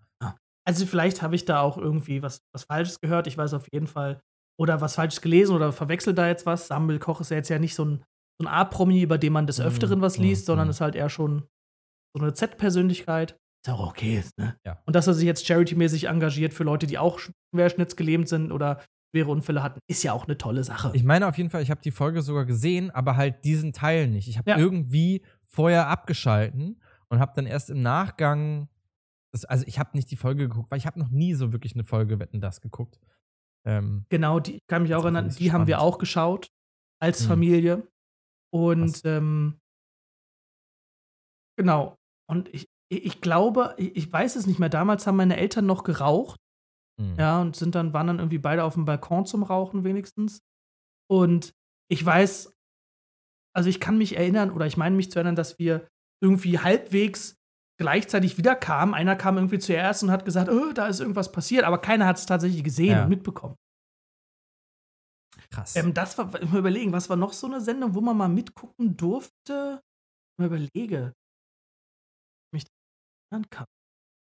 Also 0.66 0.84
vielleicht 0.86 1.22
habe 1.22 1.34
ich 1.36 1.44
da 1.44 1.60
auch 1.60 1.78
irgendwie 1.78 2.22
was, 2.22 2.40
was 2.52 2.64
Falsches 2.64 3.00
gehört. 3.00 3.26
Ich 3.26 3.38
weiß 3.38 3.54
auf 3.54 3.68
jeden 3.72 3.86
Fall. 3.86 4.20
Oder 4.58 4.80
was 4.80 4.94
Falsches 4.96 5.20
gelesen 5.20 5.54
oder 5.54 5.72
verwechselt 5.72 6.18
da 6.18 6.26
jetzt 6.28 6.46
was. 6.46 6.66
Samuel 6.68 6.98
Koch 6.98 7.20
ist 7.20 7.30
ja 7.30 7.36
jetzt 7.36 7.48
ja 7.50 7.58
nicht 7.58 7.74
so 7.74 7.84
ein, 7.84 8.04
so 8.40 8.46
ein 8.46 8.52
A-Promi, 8.52 9.00
über 9.02 9.18
den 9.18 9.32
man 9.32 9.46
des 9.46 9.58
Mhm, 9.58 9.66
Öfteren 9.66 10.00
was 10.00 10.18
mhm, 10.18 10.24
liest, 10.24 10.46
sondern 10.46 10.66
mhm. 10.68 10.70
ist 10.70 10.80
halt 10.80 10.94
eher 10.94 11.08
schon 11.10 11.44
so 12.16 12.22
eine 12.22 12.34
Z-Persönlichkeit. 12.34 13.32
Ist 13.32 13.68
ja 13.68 13.74
auch 13.74 13.88
okay, 13.90 14.24
ne? 14.38 14.56
Ja. 14.64 14.80
Und 14.86 14.96
dass 14.96 15.06
er 15.06 15.14
sich 15.14 15.26
jetzt 15.26 15.46
charity-mäßig 15.46 16.08
engagiert 16.08 16.54
für 16.54 16.64
Leute, 16.64 16.86
die 16.86 16.98
auch 16.98 17.20
querschnittsgelähmt 17.54 18.28
sind 18.28 18.50
oder 18.52 18.80
schwere 19.14 19.30
Unfälle 19.30 19.62
hatten, 19.62 19.80
ist 19.88 20.02
ja 20.02 20.12
auch 20.12 20.24
eine 20.26 20.36
tolle 20.38 20.64
Sache. 20.64 20.90
Ich 20.94 21.04
meine 21.04 21.26
auf 21.26 21.36
jeden 21.36 21.50
Fall, 21.50 21.62
ich 21.62 21.70
habe 21.70 21.80
die 21.82 21.90
Folge 21.90 22.22
sogar 22.22 22.44
gesehen, 22.44 22.90
aber 22.90 23.16
halt 23.16 23.44
diesen 23.44 23.72
Teil 23.72 24.08
nicht. 24.08 24.28
Ich 24.28 24.38
habe 24.38 24.50
Ja. 24.50 24.58
irgendwie 24.58 25.24
vorher 25.42 25.88
abgeschalten 25.88 26.80
und 27.08 27.18
habe 27.20 27.32
dann 27.34 27.46
erst 27.46 27.70
im 27.70 27.82
Nachgang, 27.82 28.68
das, 29.36 29.44
also 29.44 29.64
ich 29.66 29.78
habe 29.78 29.90
nicht 29.96 30.10
die 30.10 30.16
Folge 30.16 30.48
geguckt, 30.48 30.70
weil 30.70 30.78
ich 30.78 30.86
habe 30.86 30.98
noch 30.98 31.10
nie 31.10 31.34
so 31.34 31.52
wirklich 31.52 31.74
eine 31.74 31.84
Folge 31.84 32.18
Wetten 32.18 32.40
das 32.40 32.60
geguckt. 32.60 32.98
Ähm, 33.66 34.04
Genau, 34.08 34.40
die 34.40 34.60
kann 34.68 34.82
mich 34.82 34.94
auch 34.94 35.02
erinnern, 35.04 35.28
die 35.30 35.52
haben 35.52 35.66
wir 35.66 35.76
spannend. 35.76 35.94
auch 35.94 35.98
geschaut 35.98 36.48
als 37.02 37.22
Mhm. 37.24 37.28
Familie. 37.28 37.88
Und 38.52 39.02
ähm, 39.04 39.58
genau. 41.56 41.96
Und 42.28 42.52
ich, 42.54 42.66
ich 42.90 43.20
glaube, 43.20 43.74
ich 43.78 44.10
weiß 44.12 44.36
es 44.36 44.46
nicht 44.46 44.58
mehr. 44.58 44.68
Damals 44.68 45.06
haben 45.06 45.16
meine 45.16 45.36
Eltern 45.36 45.66
noch 45.66 45.84
geraucht, 45.84 46.38
mh. 47.00 47.16
ja, 47.18 47.40
und 47.40 47.56
sind 47.56 47.74
dann, 47.74 47.92
waren 47.92 48.06
dann 48.06 48.18
irgendwie 48.18 48.38
beide 48.38 48.64
auf 48.64 48.74
dem 48.74 48.84
Balkon 48.84 49.26
zum 49.26 49.42
Rauchen 49.42 49.84
wenigstens. 49.84 50.40
Und 51.10 51.52
ich 51.90 52.04
weiß, 52.04 52.52
also 53.54 53.68
ich 53.68 53.80
kann 53.80 53.98
mich 53.98 54.16
erinnern, 54.16 54.50
oder 54.50 54.66
ich 54.66 54.76
meine 54.76 54.96
mich 54.96 55.10
zu 55.10 55.18
erinnern, 55.18 55.36
dass 55.36 55.58
wir 55.58 55.88
irgendwie 56.22 56.58
halbwegs 56.58 57.36
gleichzeitig 57.78 58.38
wieder 58.38 58.54
kamen. 58.56 58.94
Einer 58.94 59.16
kam 59.16 59.36
irgendwie 59.36 59.58
zuerst 59.58 60.02
und 60.02 60.10
hat 60.10 60.24
gesagt, 60.24 60.50
oh, 60.50 60.72
da 60.72 60.86
ist 60.86 61.00
irgendwas 61.00 61.30
passiert, 61.32 61.64
aber 61.64 61.78
keiner 61.78 62.06
hat 62.06 62.16
es 62.18 62.26
tatsächlich 62.26 62.64
gesehen 62.64 62.92
Ja. 62.92 63.02
und 63.04 63.08
mitbekommen. 63.10 63.54
Krass. 65.50 65.76
Ähm, 65.76 65.94
das 65.94 66.16
war, 66.18 66.34
ich 66.42 66.50
mal 66.50 66.58
überlegen, 66.58 66.92
was 66.92 67.08
war 67.08 67.16
noch 67.16 67.32
so 67.32 67.46
eine 67.46 67.60
Sendung, 67.60 67.94
wo 67.94 68.00
man 68.00 68.16
mal 68.16 68.28
mitgucken 68.28 68.96
durfte? 68.96 69.80
Mal 70.38 70.46
überlege. 70.46 71.12
Mich 72.52 72.64
erinnern 73.30 73.48
kann. 73.50 73.66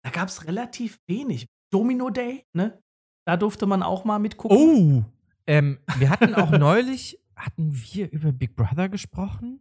Da 0.04 0.11
gab 0.11 0.28
es 0.28 0.47
relativ 0.47 0.99
wenig. 1.09 1.47
Domino 1.73 2.11
Day, 2.11 2.45
ne? 2.57 2.80
Da 3.26 3.37
durfte 3.37 3.66
man 3.66 3.83
auch 3.83 4.04
mal 4.04 4.19
mitgucken. 4.19 4.57
oh! 4.57 5.04
Ähm, 5.47 5.78
wir 5.99 6.11
hatten 6.11 6.35
auch 6.35 6.50
neulich, 6.59 7.21
hatten 7.37 7.71
wir 7.73 8.11
über 8.12 8.33
Big 8.33 8.57
Brother 8.57 8.88
gesprochen? 8.88 9.61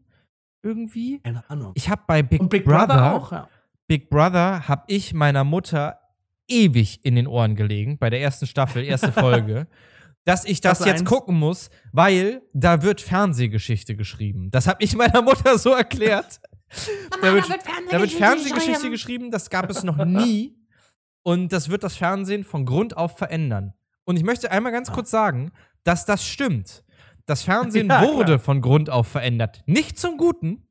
Irgendwie? 0.64 1.20
Keine 1.20 1.48
Ahnung. 1.50 1.74
Ich 1.76 1.90
habe 1.90 2.04
bei 2.08 2.22
Big, 2.24 2.50
Big 2.50 2.64
Brother, 2.66 2.88
Brother 2.88 3.14
auch, 3.16 3.32
ja. 3.32 3.50
Big 3.90 4.12
Brother 4.12 4.68
habe 4.68 4.84
ich 4.86 5.16
meiner 5.16 5.44
Mutter 5.44 6.00
ewig 6.48 7.04
in 7.04 7.16
den 7.16 7.26
Ohren 7.26 7.56
gelegen, 7.56 7.98
bei 7.98 8.12
der 8.12 8.22
ersten 8.22 8.46
Staffel, 8.46 8.84
erste 8.84 9.12
Folge, 9.12 9.68
dass 10.26 10.46
ich 10.46 10.62
das 10.62 10.78
Staffel 10.78 10.92
jetzt 10.92 11.02
eins. 11.02 11.10
gucken 11.10 11.36
muss, 11.40 11.72
weil 11.92 12.44
da 12.54 12.84
wird 12.84 13.02
Fernsehgeschichte 13.02 13.96
geschrieben. 13.96 14.52
Das 14.52 14.68
habe 14.68 14.84
ich 14.84 14.96
meiner 14.96 15.24
Mutter 15.24 15.58
so 15.58 15.72
erklärt. 15.72 16.40
da, 17.22 17.34
wird, 17.34 17.50
da 17.90 18.00
wird 18.00 18.12
Fernsehgeschichte 18.12 18.92
geschrieben, 18.92 19.32
das 19.32 19.50
gab 19.50 19.72
es 19.72 19.84
noch 19.84 20.06
nie. 20.06 20.56
Und 21.24 21.52
das 21.52 21.70
wird 21.70 21.84
das 21.84 21.96
Fernsehen 21.98 22.44
von 22.44 22.66
Grund 22.66 22.96
auf 22.96 23.18
verändern. 23.18 23.74
Und 24.06 24.18
ich 24.18 24.24
möchte 24.24 24.52
einmal 24.52 24.72
ganz 24.72 24.92
kurz 24.92 25.10
sagen, 25.10 25.52
dass 25.84 26.06
das 26.06 26.24
stimmt. 26.24 26.84
Das 27.26 27.42
Fernsehen 27.42 27.88
Ja, 27.90 28.04
wurde 28.04 28.26
klar. 28.26 28.40
von 28.40 28.62
Grund 28.62 28.92
auf 28.92 29.08
verändert. 29.08 29.64
Nicht 29.66 29.98
zum 29.98 30.18
Guten, 30.18 30.68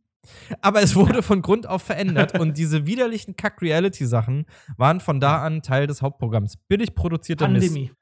aber 0.60 0.82
es 0.82 0.94
wurde 0.96 1.22
von 1.22 1.42
Grund 1.42 1.66
auf 1.66 1.82
verändert. 1.82 2.38
und 2.38 2.56
diese 2.58 2.86
widerlichen 2.86 3.36
Kack-Reality-Sachen 3.36 4.46
waren 4.76 5.00
von 5.00 5.20
da 5.20 5.42
an 5.42 5.62
Teil 5.62 5.86
des 5.86 6.02
Hauptprogramms. 6.02 6.56
Billig 6.68 6.94
produzierter 6.94 7.48
Mist. 7.48 7.66
Pandemie. 7.68 7.92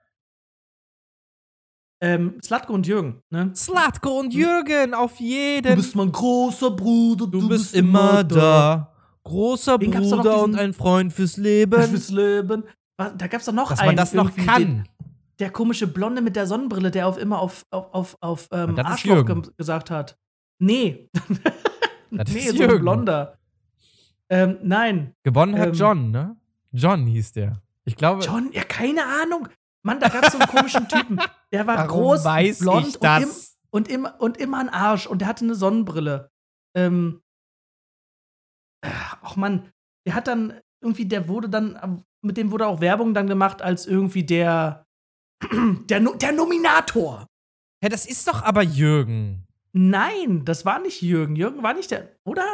Ähm, 2.01 2.39
Slatko 2.45 2.75
und 2.75 2.87
Jürgen, 2.87 3.23
ne? 3.31 3.53
Slatko 3.55 4.21
und 4.21 4.35
Jürgen, 4.35 4.93
auf 4.93 5.19
jeden. 5.19 5.83
mein 5.95 6.13
großer 6.13 6.71
Bruder, 6.71 7.27
Du 7.27 7.49
bist 7.49 7.75
immer 7.75 8.23
da. 8.23 8.93
Großer 9.25 9.79
Den 9.79 9.91
Bruder 9.91 10.45
und 10.45 10.55
ein 10.57 10.73
Freund 10.73 11.13
fürs 11.13 11.37
Leben. 11.37 11.83
Fürs 11.91 12.11
Leben. 12.11 12.63
Was, 12.97 13.13
da 13.17 13.27
gab's 13.27 13.47
doch 13.47 13.53
noch 13.53 13.71
Dass 13.71 13.81
einen. 13.81 13.89
man 13.89 13.97
das 13.97 14.13
noch 14.13 14.37
kann. 14.37 14.63
Den, 14.63 14.89
der 15.39 15.51
komische 15.51 15.87
Blonde 15.87 16.23
mit 16.23 16.37
der 16.37 16.47
Sonnenbrille, 16.47 16.91
der 16.91 17.09
auf 17.09 17.19
immer 17.19 17.41
auf, 17.41 17.67
auf, 17.71 17.93
auf, 17.93 18.17
auf 18.21 18.49
ähm, 18.53 18.79
Arschloch 18.79 19.25
gesagt 19.57 19.91
hat. 19.91 20.17
Nee. 20.59 21.11
Das 22.11 22.31
nee, 22.31 22.41
ist 22.41 22.57
so 22.57 22.63
ein. 22.65 22.81
Blonder. 22.81 23.39
Ähm, 24.29 24.59
nein. 24.63 25.15
Gewonnen 25.23 25.59
hat 25.59 25.69
Ähm, 25.69 25.75
John, 25.75 26.11
ne? 26.11 26.37
John 26.73 27.07
hieß 27.07 27.33
der. 27.33 27.63
Ich 27.85 27.97
glaube. 27.97 28.25
John, 28.25 28.51
ja, 28.53 28.65
keine 28.65 29.05
Ahnung. 29.05 29.49
Mann, 29.83 30.01
da 30.01 30.09
gab's 30.09 30.33
so 30.33 30.39
einen 30.39 30.49
komischen 30.49 30.89
Typen. 30.89 31.21
Der 31.53 31.67
war 31.67 31.79
Warum 31.79 31.89
groß, 31.89 32.25
weiß 32.25 32.59
blond? 32.59 32.97
Und, 32.97 33.23
im, 33.23 33.29
und, 33.71 33.89
immer, 33.89 34.21
und 34.21 34.37
immer 34.37 34.59
ein 34.59 34.69
Arsch. 34.69 35.07
Und 35.07 35.21
der 35.21 35.29
hatte 35.29 35.45
eine 35.45 35.55
Sonnenbrille. 35.55 36.31
Ähm. 36.75 37.23
Ach 38.83 39.37
Mann, 39.37 39.71
der 40.07 40.15
hat 40.15 40.27
dann 40.27 40.61
irgendwie, 40.81 41.07
der 41.07 41.29
wurde 41.29 41.49
dann, 41.49 42.05
mit 42.23 42.37
dem 42.37 42.51
wurde 42.51 42.67
auch 42.67 42.81
Werbung 42.81 43.15
dann 43.15 43.27
gemacht 43.27 43.63
als 43.63 43.87
irgendwie 43.87 44.25
der, 44.25 44.87
der, 45.89 46.01
der 46.01 46.33
Nominator. 46.33 47.27
Hä, 47.83 47.89
das 47.89 48.07
ist 48.07 48.27
doch 48.29 48.43
aber 48.43 48.63
Jürgen. 48.63 49.46
Nein, 49.79 50.47
das 50.47 50.65
war 50.65 50.81
nicht 50.81 51.03
Jürgen. 51.03 51.37
Jürgen 51.37 51.63
war 51.63 51.75
nicht 51.75 51.91
der, 51.91 52.09
oder? 52.25 52.45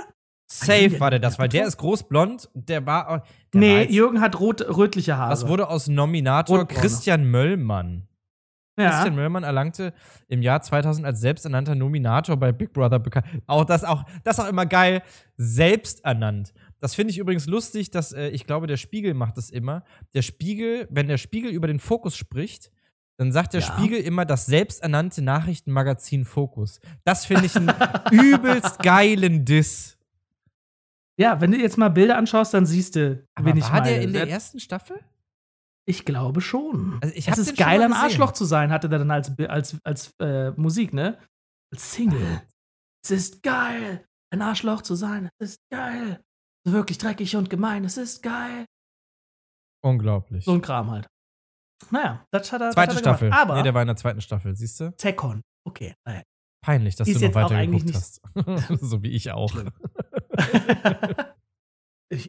Safe 0.51 0.89
der 0.89 1.01
war 1.01 1.11
der 1.11 1.21
das, 1.21 1.39
weil 1.39 1.49
der 1.49 1.67
ist 1.67 1.77
groß 1.77 2.09
blond. 2.09 2.51
Der 2.53 2.85
war. 2.85 3.25
Der 3.55 3.61
nee, 3.61 3.77
war 3.77 3.91
Jürgen 3.91 4.21
hat 4.21 4.41
rot, 4.41 4.61
rötliche 4.61 5.17
Haare. 5.17 5.31
Was 5.31 5.47
wurde 5.47 5.69
aus 5.69 5.87
Nominator 5.87 6.59
Rotbraune. 6.59 6.81
Christian 6.81 7.25
Möllmann? 7.31 8.09
ja. 8.77 8.91
Christian 8.91 9.15
Möllmann 9.15 9.45
erlangte 9.45 9.95
im 10.27 10.43
Jahr 10.43 10.63
2000 10.63 11.07
als 11.07 11.21
selbsternannter 11.21 11.77
Nominator 11.77 12.37
bei 12.37 12.51
Big 12.51 12.73
Brother 12.73 12.99
bekannt. 12.99 13.27
Auch 13.47 13.65
das 13.65 13.85
auch, 13.85 14.03
das 14.25 14.41
auch 14.41 14.49
immer 14.49 14.67
geil, 14.67 15.03
selbsternannt. 15.37 16.53
Das 16.81 16.97
finde 16.97 17.13
ich 17.13 17.19
übrigens 17.19 17.47
lustig, 17.47 17.93
dass 17.93 18.13
äh, 18.13 18.31
ich 18.31 18.47
glaube, 18.47 18.67
der 18.67 18.79
Spiegel 18.79 19.15
macht 19.15 19.37
das 19.37 19.49
immer. 19.49 19.85
Der 20.15 20.23
Spiegel, 20.23 20.89
wenn 20.91 21.07
der 21.07 21.19
Spiegel 21.19 21.53
über 21.53 21.69
den 21.69 21.79
Fokus 21.79 22.17
spricht, 22.17 22.72
dann 23.19 23.33
sagt 23.33 23.53
der 23.55 23.61
Ja. 23.61 23.67
Spiegel 23.67 24.01
immer 24.01 24.25
das 24.25 24.47
selbsternannte 24.47 25.23
Nachrichtenmagazin 25.23 26.25
Fokus. 26.25 26.81
Das 27.05 27.27
finde 27.27 27.47
ich 27.47 27.57
einen 27.57 27.69
übelst 28.11 28.79
geilen 28.81 29.45
Diss. 29.45 29.99
Ja, 31.19 31.41
wenn 31.41 31.53
du 31.53 31.59
jetzt 31.59 31.77
mal 31.79 31.91
Bilder 31.91 32.17
anschaust, 32.17 32.55
dann 32.55 32.67
siehst 32.67 32.97
du, 32.97 33.25
wen 33.41 33.57
ich 33.57 33.65
war 33.65 33.83
der 33.83 33.93
meine. 33.93 34.03
in 34.05 34.13
der 34.13 34.29
ersten 34.29 34.59
Staffel? 34.61 34.99
Ich 35.85 36.05
glaube 36.05 36.41
schon. 36.41 36.99
Also 37.03 37.15
ich 37.15 37.29
es 37.29 37.39
ist 37.39 37.57
geil, 37.57 37.83
ein. 37.83 37.93
Arschloch 37.93 38.33
zu 38.33 38.45
sein, 38.45 38.71
hatte 38.71 38.87
er 38.89 38.99
dann 38.99 39.11
als, 39.11 39.33
als, 39.49 39.77
als 39.85 40.13
äh, 40.21 40.51
Musik, 40.53 40.93
ne? 40.93 41.19
Als 41.73 41.93
Single. 41.93 42.43
es 43.05 43.11
ist 43.11 43.43
geil, 43.43 44.05
ein 44.33 44.43
Arschloch 44.43 44.83
zu 44.83 44.95
sein. 44.95 45.29
Es 45.39 45.51
ist 45.53 45.61
geil. 45.71 46.21
Wirklich 46.65 46.99
dreckig 46.99 47.35
und 47.37 47.51
gemein. 47.51 47.85
Es 47.85 47.97
ist 47.97 48.23
geil. 48.23 48.65
Unglaublich. 49.85 50.45
So 50.45 50.53
ein 50.53 50.63
Kram 50.63 50.91
halt. 50.91 51.09
Naja, 51.91 52.25
das 52.31 52.53
hat 52.53 52.61
er. 52.61 52.71
Zweite 52.71 52.91
hat 52.91 52.97
er 52.97 53.01
Staffel. 53.01 53.29
Gemacht. 53.29 53.43
Aber 53.43 53.57
nee, 53.57 53.63
der 53.63 53.75
war 53.75 53.83
in 53.83 53.89
der 53.89 53.97
zweiten 53.97 54.21
Staffel, 54.21 54.55
siehst 54.55 54.81
du? 54.81 54.95
Zekon. 54.97 55.43
Okay, 55.65 55.95
naja. 56.07 56.23
Peinlich, 56.65 56.95
dass 56.97 57.09
Ist 57.09 57.21
du 57.21 57.27
noch 57.27 57.35
weiter 57.35 57.67
geguckt 57.67 57.93
hast. 57.95 58.21
so 58.81 59.03
wie 59.03 59.11
ich 59.11 59.33
auch. 59.33 59.53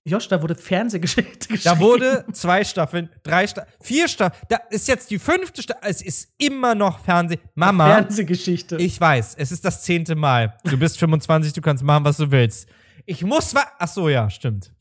Josh, 0.05 0.27
da 0.27 0.41
wurde 0.41 0.55
Fernsehgeschichte 0.55 1.48
geschrieben. 1.50 1.62
Da 1.63 1.79
wurde 1.79 2.25
zwei 2.31 2.63
Staffeln, 2.63 3.10
drei 3.22 3.48
Staffeln, 3.48 3.74
vier 3.81 4.07
Staffeln. 4.07 4.41
Da 4.50 4.57
ist 4.69 4.88
jetzt 4.88 5.12
die 5.12 5.19
fünfte 5.19 5.62
Staffel. 5.62 5.81
Es 5.89 6.01
ist 6.01 6.33
immer 6.38 6.74
noch 6.74 7.00
Fernseh. 7.00 7.38
Mama, 7.55 7.88
Fernsehgeschichte. 7.88 8.77
ich 8.77 9.00
weiß, 9.00 9.36
es 9.36 9.51
ist 9.51 9.65
das 9.65 9.83
zehnte 9.83 10.15
Mal. 10.15 10.57
Du 10.63 10.77
bist 10.77 10.98
25, 10.98 11.53
du 11.53 11.62
kannst 11.62 11.83
machen, 11.83 12.05
was 12.05 12.17
du 12.17 12.31
willst. 12.31 12.67
Ich 13.05 13.24
muss 13.24 13.53
Ach 13.55 13.88
so, 13.88 14.07
ja, 14.07 14.29
stimmt. 14.29 14.74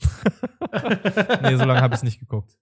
nee, 1.43 1.57
so 1.57 1.65
lange 1.65 1.81
habe 1.81 1.95
ich 1.95 1.99
es 1.99 2.03
nicht 2.05 2.21
geguckt. 2.21 2.57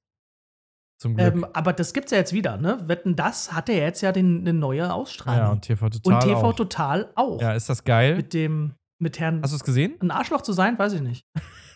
Zum 1.00 1.16
Glück. 1.16 1.35
ähm, 1.35 1.47
aber 1.54 1.73
das 1.73 1.95
gibt's 1.95 2.12
ja 2.12 2.19
jetzt 2.19 2.35
wieder, 2.35 2.59
ne? 2.59 2.78
Wetten, 2.87 3.16
das 3.16 3.52
hat 3.52 3.71
ja 3.71 3.76
jetzt 3.76 4.02
ja 4.02 4.12
den, 4.12 4.40
eine 4.40 4.52
neue 4.52 4.92
Ausstrahlung. 4.92 5.45
ja, 5.45 5.50
und 5.50 5.62
TV 5.62 5.88
Total. 5.88 6.12
Und 6.12 6.21
TV 6.21 6.40
auch. 6.42 6.54
Total 6.54 7.12
auch. 7.14 7.40
Ja, 7.40 7.54
ist 7.54 7.71
das 7.71 7.85
geil? 7.85 8.16
Mit 8.16 8.35
dem, 8.35 8.75
mit 9.00 9.19
Herrn. 9.19 9.40
Hast 9.42 9.52
du 9.52 9.57
es 9.57 9.64
gesehen? 9.64 9.97
ein 10.02 10.11
Arschloch 10.11 10.42
zu 10.42 10.52
sein, 10.52 10.78
weiß 10.78 10.92
ich 10.92 11.00
nicht. 11.00 11.25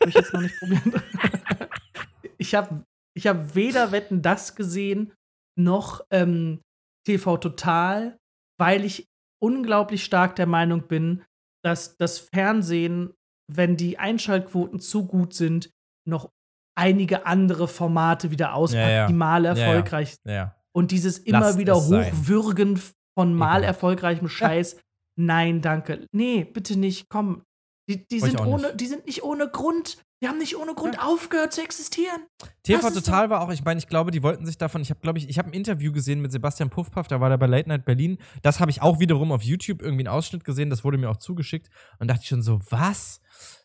Habe 0.01 0.11
ich 0.11 0.15
jetzt 0.15 0.35
noch 0.35 0.43
nicht 0.43 0.59
probiert. 0.59 0.83
ich 2.39 2.55
habe 2.55 2.85
ich 3.17 3.27
hab 3.27 3.55
weder 3.55 3.93
Wetten 3.93 4.21
das 4.21 4.57
gesehen, 4.57 5.15
noch 5.59 6.05
ähm, 6.11 6.61
TV 7.07 7.39
Total, 7.39 8.19
weil 8.61 8.85
ich 8.85 9.07
unglaublich 9.43 10.05
stark 10.05 10.37
der 10.37 10.47
Meinung 10.47 10.87
bin, 10.87 11.25
dass 11.65 11.97
das 11.97 12.19
Fernsehen, 12.19 13.15
wenn 13.51 13.79
die 13.79 13.99
Einschaltquoten 13.99 14.81
zu 14.81 15.07
gut 15.07 15.33
sind, 15.33 15.71
noch 16.07 16.29
einige 16.75 17.27
andere 17.27 17.69
Formate 17.69 18.31
wieder 18.31 18.55
auspackt, 18.55 18.83
Ja, 18.83 18.91
ja. 18.91 19.07
die 19.07 19.13
mal 19.15 19.45
erfolgreich 19.45 20.17
Ja. 20.25 20.55
und 20.73 20.91
dieses 20.91 21.19
immer 21.19 21.41
Lasst 21.41 21.59
wieder 21.59 21.77
sein. 21.77 22.13
Hochwürgen 22.13 22.81
von 23.17 23.35
mal 23.35 23.63
erfolgreichem 23.63 24.29
Scheiß. 24.29 24.77
Nein, 25.17 25.61
danke. 25.61 26.07
Nee, 26.13 26.45
bitte 26.45 26.77
nicht. 26.79 27.09
Komm. 27.09 27.43
Die, 27.89 28.07
die, 28.09 28.19
sind 28.19 28.41
ohne, 28.41 28.69
nicht. 28.69 28.81
die 28.81 28.87
sind 28.87 29.07
nicht 29.07 29.23
ohne 29.23 29.49
Grund. 29.49 29.99
Die 30.23 30.29
haben 30.29 30.39
nicht 30.39 30.57
ohne 30.57 30.75
Grund 30.75 30.99
aufgehört 31.05 31.53
zu 31.53 31.61
existieren. 31.63 32.23
TV 32.63 32.89
Total 32.91 33.29
war 33.29 33.43
auch, 33.43 33.51
ich 33.53 33.63
meine, 33.63 33.77
ich 33.77 33.89
glaube, 33.89 34.11
die 34.11 34.23
wollten 34.23 34.47
sich 34.47 34.57
davon, 34.57 34.81
ich 34.81 34.89
habe, 34.89 35.01
glaube 35.01 35.19
ich, 35.19 35.29
ich 35.29 35.39
habe 35.39 35.51
ein 35.51 35.53
Interview 35.53 35.93
gesehen 35.93 36.23
mit 36.23 36.33
Sebastian 36.33 36.71
Puffpaff, 36.71 37.09
da 37.09 37.21
war 37.21 37.29
der 37.29 37.37
bei 37.37 37.47
Late 37.47 37.69
Night 37.69 37.85
Berlin. 37.85 38.17
Das 38.41 38.59
habe 38.59 38.71
ich 38.71 38.81
auch 38.81 39.01
wiederum 39.01 39.33
auf 39.33 39.43
YouTube 39.43 39.83
irgendwie 39.83 40.07
einen 40.07 40.17
Ausschnitt 40.17 40.43
gesehen, 40.45 40.71
das 40.71 40.83
wurde 40.83 40.97
mir 40.97 41.11
auch 41.11 41.19
zugeschickt 41.19 41.69
und 41.99 42.09
dachte 42.09 42.23
ich 42.23 42.29
schon 42.29 42.41
so, 42.43 42.59
was? 42.71 43.21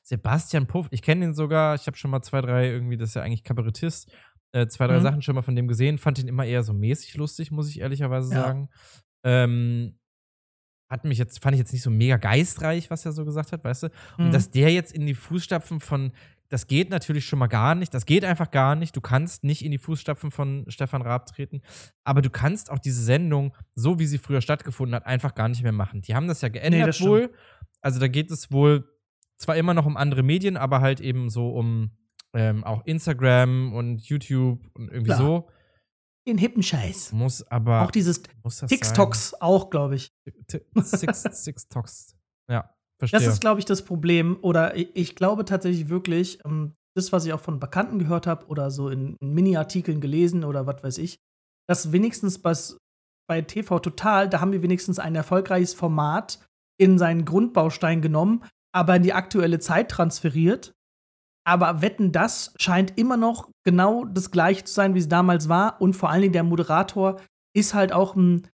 Sebastian 0.10 0.66
Puff, 0.66 0.88
ich 0.90 1.02
kenne 1.04 1.24
ihn 1.26 1.34
sogar, 1.36 1.76
ich 1.76 1.86
habe 1.86 1.96
schon 1.96 2.10
mal 2.12 2.22
zwei, 2.24 2.42
drei, 2.42 2.68
irgendwie, 2.70 2.98
das 2.98 3.10
ist 3.10 3.16
ja 3.16 3.22
eigentlich 3.22 3.44
Kabarettist, 3.44 4.12
äh, 4.54 4.66
zwei, 4.68 4.88
drei 4.88 4.98
Mhm. 4.98 5.04
Sachen 5.04 5.22
schon 5.22 5.36
mal 5.36 5.44
von 5.44 5.56
dem 5.56 5.68
gesehen, 5.68 6.00
fand 6.00 6.18
ihn 6.18 6.28
immer 6.28 6.46
eher 6.46 6.64
so 6.64 6.74
mäßig 6.74 7.16
lustig, 7.16 7.52
muss 7.52 7.70
ich 7.70 7.80
ehrlicherweise 7.80 8.34
Ja. 8.34 8.42
sagen. 8.42 8.70
Ähm, 9.24 10.00
hat 10.90 11.06
mich 11.06 11.20
jetzt, 11.20 11.44
fand 11.44 11.54
ich 11.54 11.60
jetzt 11.60 11.72
nicht 11.74 11.84
so 11.84 11.92
mega 11.92 12.18
geistreich, 12.18 12.90
was 12.90 13.06
er 13.06 13.12
so 13.12 13.24
gesagt 13.24 13.52
hat, 13.52 13.64
weißt 13.64 13.84
du? 13.84 13.88
Und 14.18 14.28
Mhm. 14.28 14.32
dass 14.32 14.50
der 14.50 14.74
jetzt 14.74 14.92
in 14.92 15.06
die 15.06 15.14
Fußstapfen 15.14 15.80
von, 15.80 16.12
das 16.48 16.66
geht 16.66 16.90
natürlich 16.90 17.26
schon 17.26 17.38
mal 17.38 17.46
gar 17.46 17.76
nicht, 17.76 17.94
das 17.94 18.08
geht 18.08 18.26
einfach 18.26 18.50
gar 18.50 18.74
nicht. 18.76 18.96
Du 18.96 19.02
kannst 19.02 19.44
nicht 19.44 19.64
in 19.64 19.70
die 19.70 19.78
Fußstapfen 19.78 20.32
von 20.32 20.66
Stefan 20.70 21.04
Raab 21.04 21.28
treten, 21.28 21.62
aber 22.04 22.24
du 22.24 22.32
kannst 22.32 22.72
auch 22.72 22.80
diese 22.80 23.04
Sendung, 23.04 23.56
so 23.76 24.00
wie 24.00 24.08
sie 24.08 24.18
früher 24.18 24.42
stattgefunden 24.42 24.96
hat, 24.96 25.06
einfach 25.06 25.36
gar 25.36 25.48
nicht 25.50 25.62
mehr 25.62 25.72
machen. 25.72 26.02
Die 26.02 26.16
haben 26.16 26.28
das 26.28 26.42
ja 26.42 26.50
geändert 26.50 26.88
das 26.88 26.96
stimmt. 26.96 27.10
wohl. 27.12 27.34
Also 27.82 28.00
da 28.00 28.08
geht 28.08 28.32
es 28.32 28.52
wohl 28.52 28.90
zwar 29.40 29.56
immer 29.58 29.74
noch 29.74 29.86
um 29.86 29.98
andere 29.98 30.24
Medien, 30.24 30.58
aber 30.58 30.82
halt 30.82 31.00
eben 31.00 31.30
so 31.30 31.50
um 31.52 31.92
ähm, 32.34 32.64
auch 32.64 32.86
Instagram 32.86 33.74
und 33.74 34.02
YouTube 34.02 34.60
und 34.76 34.90
irgendwie 34.90 35.06
Klar. 35.06 35.18
so. 35.18 35.48
Den 36.28 36.38
hippen 36.38 36.62
Scheiß. 36.62 37.12
Muss 37.14 37.42
aber. 37.48 37.82
Auch 37.82 37.92
dieses 37.92 38.22
muss 38.44 38.60
das 38.60 38.70
TikToks 38.70 39.36
auch, 39.42 39.70
glaube 39.72 39.96
ich. 39.96 40.12
sein? 40.26 40.34
Ti- 40.48 40.82
Six, 40.82 41.24
Six 41.44 41.68
Tox. 41.70 42.16
Ja, 42.52 42.70
verstehe. 43.00 43.20
Das 43.20 43.28
ist, 43.28 43.42
glaube 43.42 43.60
ich, 43.60 43.66
das 43.66 43.84
Problem. 43.84 44.38
Oder 44.42 44.76
ich, 44.76 44.90
ich 44.94 45.16
glaube 45.16 45.46
tatsächlich 45.46 45.90
wirklich, 45.90 46.40
ähm, 46.46 46.76
das, 46.96 47.12
was 47.12 47.26
ich 47.26 47.34
auch 47.34 47.40
von 47.40 47.60
Bekannten 47.60 47.98
gehört 47.98 48.28
habe 48.28 48.46
oder 48.48 48.70
so 48.70 48.90
in, 48.90 49.16
in 49.22 49.34
Mini-Artikeln 49.34 50.02
gelesen 50.02 50.44
oder 50.44 50.68
was 50.68 50.84
weiß 50.84 50.98
ich, 51.00 51.18
dass 51.68 51.92
wenigstens 51.92 52.44
was 52.44 52.78
bei 53.28 53.42
TV 53.42 53.80
Total, 53.80 54.28
da 54.28 54.42
haben 54.42 54.52
wir 54.52 54.62
wenigstens 54.62 55.00
ein 55.00 55.16
erfolgreiches 55.16 55.74
Format 55.74 56.40
in 56.80 56.98
seinen 56.98 57.26
Grundbaustein 57.26 58.02
genommen, 58.02 58.44
aber 58.74 58.96
in 58.98 59.04
die 59.04 59.14
aktuelle 59.14 59.60
Zeit 59.60 59.90
transferiert. 59.90 60.74
Aber 61.46 61.82
Wetten, 61.82 62.12
das 62.12 62.54
scheint 62.60 62.98
immer 62.98 63.18
noch 63.18 63.50
genau 63.64 64.06
das 64.06 64.30
gleiche 64.32 64.64
zu 64.66 64.74
sein, 64.74 64.94
wie 64.94 65.00
es 65.00 65.08
damals 65.08 65.50
war. 65.50 65.82
Und 65.82 65.94
vor 65.96 66.10
allen 66.10 66.22
Dingen 66.22 66.34
der 66.34 66.44
Moderator 66.44 67.20
ist 67.56 67.74
halt 67.74 67.92
auch 67.92 68.16
ein, 68.16 68.48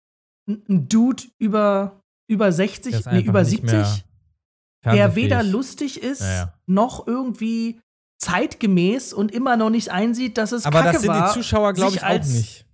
ein 0.49 0.89
Dude 0.89 1.23
über 1.39 2.01
über 2.29 2.47
Der 2.47 2.53
60, 2.53 2.95
ist 2.95 3.07
nee, 3.07 3.21
über 3.21 3.41
nicht 3.41 3.51
70, 3.51 3.71
mehr 3.71 4.95
der 4.95 5.15
weder 5.17 5.43
lustig 5.43 6.03
ist, 6.03 6.21
Ja, 6.23 6.33
ja. 6.35 6.55
noch 6.67 7.07
irgendwie 7.07 7.81
zeitgemäß 8.19 9.13
und 9.13 9.33
immer 9.33 9.57
noch 9.57 9.71
nicht 9.71 9.91
einsieht, 9.91 10.39
dass 10.39 10.53
es 10.53 10.65
Aber 10.65 10.81
Kacke 10.81 10.93
das 10.95 11.03
sind 11.03 11.11
war, 11.11 11.29
die 11.29 11.35
Zuschauer, 11.35 11.73
glaube 11.75 11.95
ich, 11.97 12.03
auch 12.03 12.07
als- 12.09 12.29
nicht. 12.33 12.67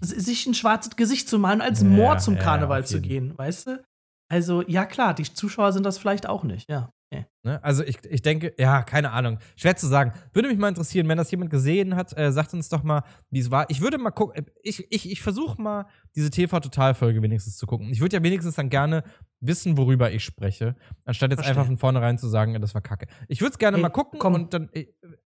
sich 0.00 0.46
ein 0.46 0.54
schwarzes 0.54 0.96
Gesicht 0.96 1.28
zu 1.28 1.38
malen, 1.38 1.60
als 1.60 1.82
Ja, 1.82 1.88
Mord 1.88 2.20
zum 2.22 2.34
ja, 2.34 2.42
Karneval 2.42 2.86
zu 2.86 3.00
gehen, 3.00 3.36
weißt 3.38 3.66
du? 3.68 3.82
Also, 4.30 4.62
ja 4.66 4.86
klar, 4.86 5.12
die 5.12 5.24
Zuschauer 5.24 5.72
sind 5.72 5.84
das 5.84 5.98
vielleicht 5.98 6.26
auch 6.28 6.44
nicht, 6.44 6.70
ja. 6.70 6.92
Okay. 7.12 7.26
Ne? 7.42 7.62
Also 7.64 7.82
ich, 7.82 7.98
ich 8.08 8.22
denke, 8.22 8.54
ja, 8.56 8.82
keine 8.82 9.10
Ahnung. 9.10 9.40
Schwer 9.56 9.74
zu 9.76 9.88
sagen. 9.88 10.12
Würde 10.32 10.48
mich 10.48 10.58
mal 10.58 10.68
interessieren, 10.68 11.08
wenn 11.08 11.18
das 11.18 11.30
jemand 11.30 11.50
gesehen 11.50 11.96
hat, 11.96 12.16
äh, 12.16 12.30
sagt 12.30 12.54
uns 12.54 12.68
doch 12.68 12.84
mal, 12.84 13.02
wie 13.30 13.40
es 13.40 13.50
war. 13.50 13.68
Ich 13.68 13.80
würde 13.80 13.98
mal 13.98 14.12
gucken, 14.12 14.46
ich, 14.62 14.86
ich, 14.92 15.10
ich 15.10 15.20
versuche 15.20 15.60
mal, 15.60 15.86
diese 16.14 16.30
TV-Total-Folge 16.30 17.20
wenigstens 17.20 17.56
zu 17.56 17.66
gucken. 17.66 17.90
Ich 17.90 18.00
würde 18.00 18.16
ja 18.16 18.22
wenigstens 18.22 18.54
dann 18.54 18.70
gerne 18.70 19.02
wissen, 19.40 19.76
worüber 19.76 20.12
ich 20.12 20.24
spreche, 20.24 20.76
anstatt 21.04 21.30
jetzt 21.30 21.38
Verstehe. 21.38 21.56
einfach 21.56 21.66
von 21.66 21.78
vornherein 21.78 22.16
zu 22.16 22.28
sagen, 22.28 22.52
ja, 22.52 22.60
das 22.60 22.74
war 22.74 22.80
kacke. 22.80 23.08
Ich 23.26 23.40
würde 23.40 23.52
es 23.52 23.58
gerne 23.58 23.78
Ey, 23.78 23.82
mal 23.82 23.88
gucken 23.88 24.20
komm. 24.20 24.34
und 24.34 24.54
dann, 24.54 24.68
äh, 24.72 24.86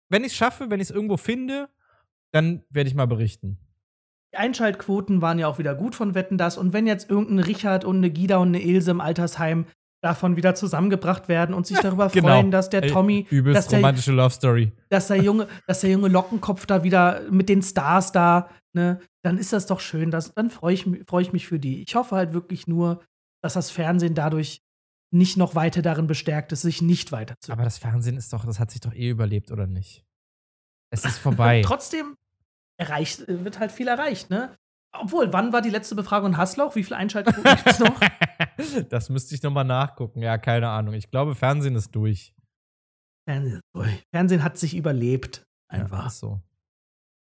wenn 0.07 0.23
ich 0.23 0.31
es 0.31 0.37
schaffe, 0.37 0.69
wenn 0.69 0.79
ich 0.79 0.89
es 0.89 0.95
irgendwo 0.95 1.17
finde, 1.17 1.67
dann 2.31 2.63
werde 2.69 2.87
ich 2.87 2.95
mal 2.95 3.07
berichten. 3.07 3.59
Die 4.35 4.39
Einschaltquoten 4.39 5.21
waren 5.21 5.39
ja 5.39 5.47
auch 5.47 5.59
wieder 5.59 5.75
gut 5.75 5.95
von 5.95 6.13
Wetten 6.13 6.37
das. 6.37 6.57
Und 6.57 6.73
wenn 6.73 6.87
jetzt 6.87 7.09
irgendein 7.09 7.39
Richard 7.39 7.85
und 7.85 7.97
eine 7.99 8.09
Gida 8.09 8.35
und 8.35 8.49
eine 8.49 8.61
Ilse 8.61 8.91
im 8.91 8.99
Altersheim 8.99 9.65
davon 10.03 10.35
wieder 10.35 10.55
zusammengebracht 10.55 11.29
werden 11.29 11.55
und 11.55 11.65
sich 11.65 11.79
darüber 11.79 12.09
Genau. 12.09 12.27
freuen, 12.27 12.51
dass 12.51 12.69
der 12.69 12.83
Ey, 12.83 12.91
Tommy, 12.91 13.23
dass 13.23 13.31
Übelst 13.31 13.71
der, 13.71 13.79
romantische 13.79 14.11
Love 14.11 14.31
Story. 14.31 14.73
dass 14.89 15.07
der 15.07 15.23
junge, 15.23 15.47
dass 15.67 15.79
der 15.79 15.89
junge 15.91 16.09
Lockenkopf 16.09 16.65
da 16.65 16.83
wieder 16.83 17.21
mit 17.31 17.47
den 17.47 17.61
Stars 17.61 18.11
da, 18.11 18.49
ne, 18.73 18.99
dann 19.23 19.37
ist 19.37 19.53
das 19.53 19.67
doch 19.67 19.79
schön. 19.79 20.11
Das, 20.11 20.33
dann 20.33 20.49
freue 20.49 20.73
ich, 20.73 20.85
freu 21.07 21.21
ich 21.21 21.31
mich 21.31 21.47
für 21.47 21.57
die. 21.59 21.81
Ich 21.87 21.95
hoffe 21.95 22.17
halt 22.17 22.33
wirklich 22.33 22.67
nur, 22.67 23.05
dass 23.41 23.53
das 23.53 23.71
Fernsehen 23.71 24.15
dadurch 24.15 24.59
nicht 25.13 25.37
noch 25.37 25.55
weiter 25.55 25.81
darin 25.81 26.07
bestärkt 26.07 26.51
ist, 26.51 26.63
sich 26.63 26.81
nicht 26.81 27.13
weiterzuentwickeln. 27.13 27.53
Aber 27.59 27.63
das 27.63 27.77
Fernsehen 27.77 28.17
ist 28.17 28.33
doch, 28.33 28.43
das 28.45 28.59
hat 28.59 28.71
sich 28.71 28.81
doch 28.81 28.93
eh 28.93 29.09
überlebt, 29.09 29.49
oder 29.49 29.65
nicht? 29.65 30.03
Es 30.91 31.05
ist 31.05 31.19
vorbei. 31.19 31.61
Trotzdem 31.65 32.15
erreicht, 32.77 33.27
äh, 33.27 33.43
wird 33.43 33.59
halt 33.59 33.71
viel 33.71 33.87
erreicht, 33.87 34.29
ne? 34.29 34.55
Obwohl, 34.93 35.33
wann 35.33 35.51
war 35.51 35.61
die 35.61 35.69
letzte 35.69 35.95
Befragung 35.95 36.31
in 36.31 36.37
Hassloch? 36.37 36.75
Wie 36.75 36.83
viele 36.83 36.97
Einschaltquoten 36.97 37.43
gibt's 37.43 37.79
noch? 37.79 37.99
das 38.89 39.09
müsste 39.09 39.35
ich 39.35 39.43
noch 39.43 39.51
mal 39.51 39.63
nachgucken. 39.63 40.21
Ja, 40.21 40.37
keine 40.37 40.69
Ahnung. 40.69 40.93
Ich 40.93 41.11
glaube, 41.11 41.35
Fernsehen 41.35 41.75
ist 41.75 41.91
durch. 41.91 42.33
Fernsehen, 43.27 43.61
ui, 43.75 43.89
Fernsehen 44.13 44.43
hat 44.43 44.57
sich 44.57 44.75
überlebt. 44.75 45.45
Ja, 45.71 45.79
Einfach. 45.79 46.07
ist 46.07 46.19
so. 46.19 46.41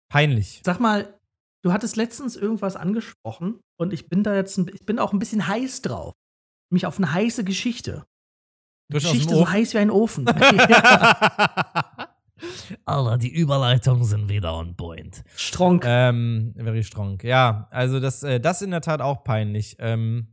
Peinlich. 0.08 0.60
Sag 0.64 0.78
mal, 0.78 1.18
du 1.62 1.72
hattest 1.72 1.96
letztens 1.96 2.36
irgendwas 2.36 2.76
angesprochen 2.76 3.60
und 3.80 3.92
ich 3.92 4.08
bin 4.08 4.22
da 4.22 4.34
jetzt, 4.34 4.58
ein, 4.58 4.70
ich 4.72 4.84
bin 4.84 4.98
auch 4.98 5.12
ein 5.12 5.18
bisschen 5.18 5.48
heiß 5.48 5.82
drauf. 5.82 6.12
Nämlich 6.70 6.86
auf 6.86 6.98
eine 6.98 7.12
heiße 7.12 7.44
Geschichte. 7.44 8.04
Dem 8.90 8.98
Geschichte 8.98 9.34
so 9.34 9.48
heiß 9.48 9.74
wie 9.74 9.78
ein 9.78 9.90
Ofen. 9.90 10.26
ja. 10.68 11.93
Alter, 12.84 13.18
die 13.18 13.32
Überleitungen 13.34 14.04
sind 14.04 14.28
wieder 14.28 14.54
on 14.54 14.74
point. 14.76 15.24
Strong. 15.36 15.82
ähm, 15.84 16.54
very 16.56 16.82
strong. 16.82 17.20
Ja, 17.22 17.68
also 17.70 18.00
das, 18.00 18.22
äh, 18.22 18.40
das 18.40 18.62
in 18.62 18.70
der 18.70 18.80
Tat 18.80 19.00
auch 19.00 19.24
peinlich. 19.24 19.76
Ähm, 19.78 20.28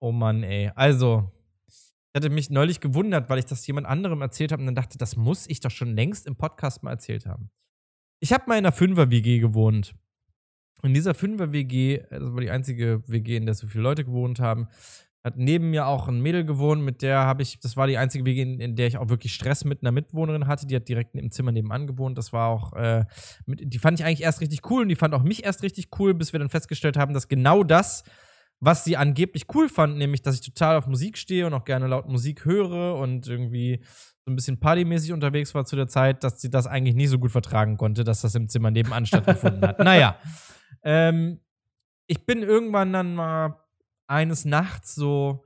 oh 0.00 0.12
Mann, 0.12 0.42
ey. 0.42 0.70
Also, 0.74 1.30
ich 1.68 1.94
hatte 2.16 2.30
mich 2.30 2.50
neulich 2.50 2.80
gewundert, 2.80 3.30
weil 3.30 3.38
ich 3.38 3.46
das 3.46 3.66
jemand 3.66 3.86
anderem 3.86 4.20
erzählt 4.22 4.52
habe 4.52 4.60
und 4.60 4.66
dann 4.66 4.74
dachte, 4.74 4.98
das 4.98 5.16
muss 5.16 5.46
ich 5.48 5.60
doch 5.60 5.70
schon 5.70 5.94
längst 5.94 6.26
im 6.26 6.36
Podcast 6.36 6.82
mal 6.82 6.90
erzählt 6.90 7.26
haben. 7.26 7.50
Ich 8.20 8.32
habe 8.32 8.44
mal 8.48 8.54
in 8.54 8.66
einer 8.66 8.72
Fünfer-WG 8.72 9.38
gewohnt. 9.38 9.94
In 10.82 10.94
dieser 10.94 11.14
Fünfer-WG, 11.14 12.04
das 12.10 12.32
war 12.32 12.40
die 12.40 12.50
einzige 12.50 13.02
WG, 13.06 13.36
in 13.36 13.46
der 13.46 13.54
so 13.54 13.66
viele 13.66 13.82
Leute 13.82 14.04
gewohnt 14.04 14.40
haben, 14.40 14.68
hat 15.24 15.36
neben 15.36 15.70
mir 15.70 15.86
auch 15.86 16.08
ein 16.08 16.20
Mädel 16.20 16.44
gewohnt, 16.44 16.82
mit 16.82 17.02
der 17.02 17.20
habe 17.20 17.42
ich, 17.42 17.58
das 17.60 17.76
war 17.76 17.86
die 17.86 17.98
einzige 17.98 18.24
WG, 18.24 18.42
in, 18.42 18.60
in 18.60 18.76
der 18.76 18.86
ich 18.86 18.98
auch 18.98 19.08
wirklich 19.08 19.34
Stress 19.34 19.64
mit 19.64 19.82
einer 19.82 19.90
Mitbewohnerin 19.90 20.46
hatte. 20.46 20.66
Die 20.66 20.76
hat 20.76 20.88
direkt 20.88 21.14
im 21.14 21.30
Zimmer 21.30 21.52
nebenan 21.52 21.86
gewohnt. 21.86 22.16
Das 22.16 22.32
war 22.32 22.48
auch, 22.48 22.72
äh, 22.74 23.04
mit, 23.44 23.60
die 23.72 23.78
fand 23.78 23.98
ich 23.98 24.06
eigentlich 24.06 24.22
erst 24.22 24.40
richtig 24.40 24.70
cool 24.70 24.82
und 24.82 24.88
die 24.88 24.96
fand 24.96 25.14
auch 25.14 25.22
mich 25.22 25.44
erst 25.44 25.62
richtig 25.62 25.88
cool, 25.98 26.14
bis 26.14 26.32
wir 26.32 26.40
dann 26.40 26.50
festgestellt 26.50 26.96
haben, 26.96 27.14
dass 27.14 27.28
genau 27.28 27.64
das, 27.64 28.04
was 28.60 28.84
sie 28.84 28.96
angeblich 28.96 29.46
cool 29.54 29.68
fand, 29.68 29.98
nämlich, 29.98 30.22
dass 30.22 30.36
ich 30.36 30.40
total 30.40 30.76
auf 30.76 30.86
Musik 30.86 31.18
stehe 31.18 31.46
und 31.46 31.54
auch 31.54 31.64
gerne 31.64 31.88
laut 31.88 32.08
Musik 32.08 32.44
höre 32.44 32.96
und 32.96 33.26
irgendwie 33.26 33.80
so 34.24 34.32
ein 34.32 34.36
bisschen 34.36 34.60
partymäßig 34.60 35.12
unterwegs 35.12 35.54
war 35.54 35.64
zu 35.64 35.74
der 35.74 35.88
Zeit, 35.88 36.22
dass 36.22 36.40
sie 36.40 36.50
das 36.50 36.66
eigentlich 36.66 36.94
nicht 36.94 37.10
so 37.10 37.18
gut 37.18 37.32
vertragen 37.32 37.76
konnte, 37.76 38.04
dass 38.04 38.20
das 38.20 38.34
im 38.34 38.48
Zimmer 38.48 38.70
nebenan 38.70 39.06
stattgefunden 39.06 39.62
hat. 39.66 39.78
Naja. 39.80 40.16
Ähm, 40.84 41.40
ich 42.06 42.24
bin 42.24 42.44
irgendwann 42.44 42.92
dann 42.92 43.16
mal 43.16 43.56
eines 44.08 44.44
Nachts 44.44 44.94
so, 44.94 45.44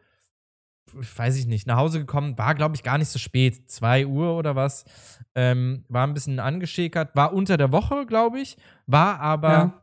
ich 1.00 1.18
weiß 1.18 1.36
ich 1.36 1.46
nicht, 1.46 1.66
nach 1.66 1.76
Hause 1.76 1.98
gekommen, 2.00 2.36
war, 2.38 2.54
glaube 2.54 2.74
ich, 2.76 2.82
gar 2.82 2.98
nicht 2.98 3.08
so 3.08 3.18
spät, 3.18 3.70
2 3.70 4.06
Uhr 4.06 4.36
oder 4.36 4.56
was. 4.56 4.84
Ähm, 5.34 5.84
war 5.88 6.06
ein 6.06 6.14
bisschen 6.14 6.38
angeschäkert, 6.38 7.14
war 7.16 7.32
unter 7.32 7.56
der 7.56 7.72
Woche, 7.72 8.06
glaube 8.06 8.40
ich, 8.40 8.56
war 8.86 9.20
aber 9.20 9.50
Ja. 9.52 9.82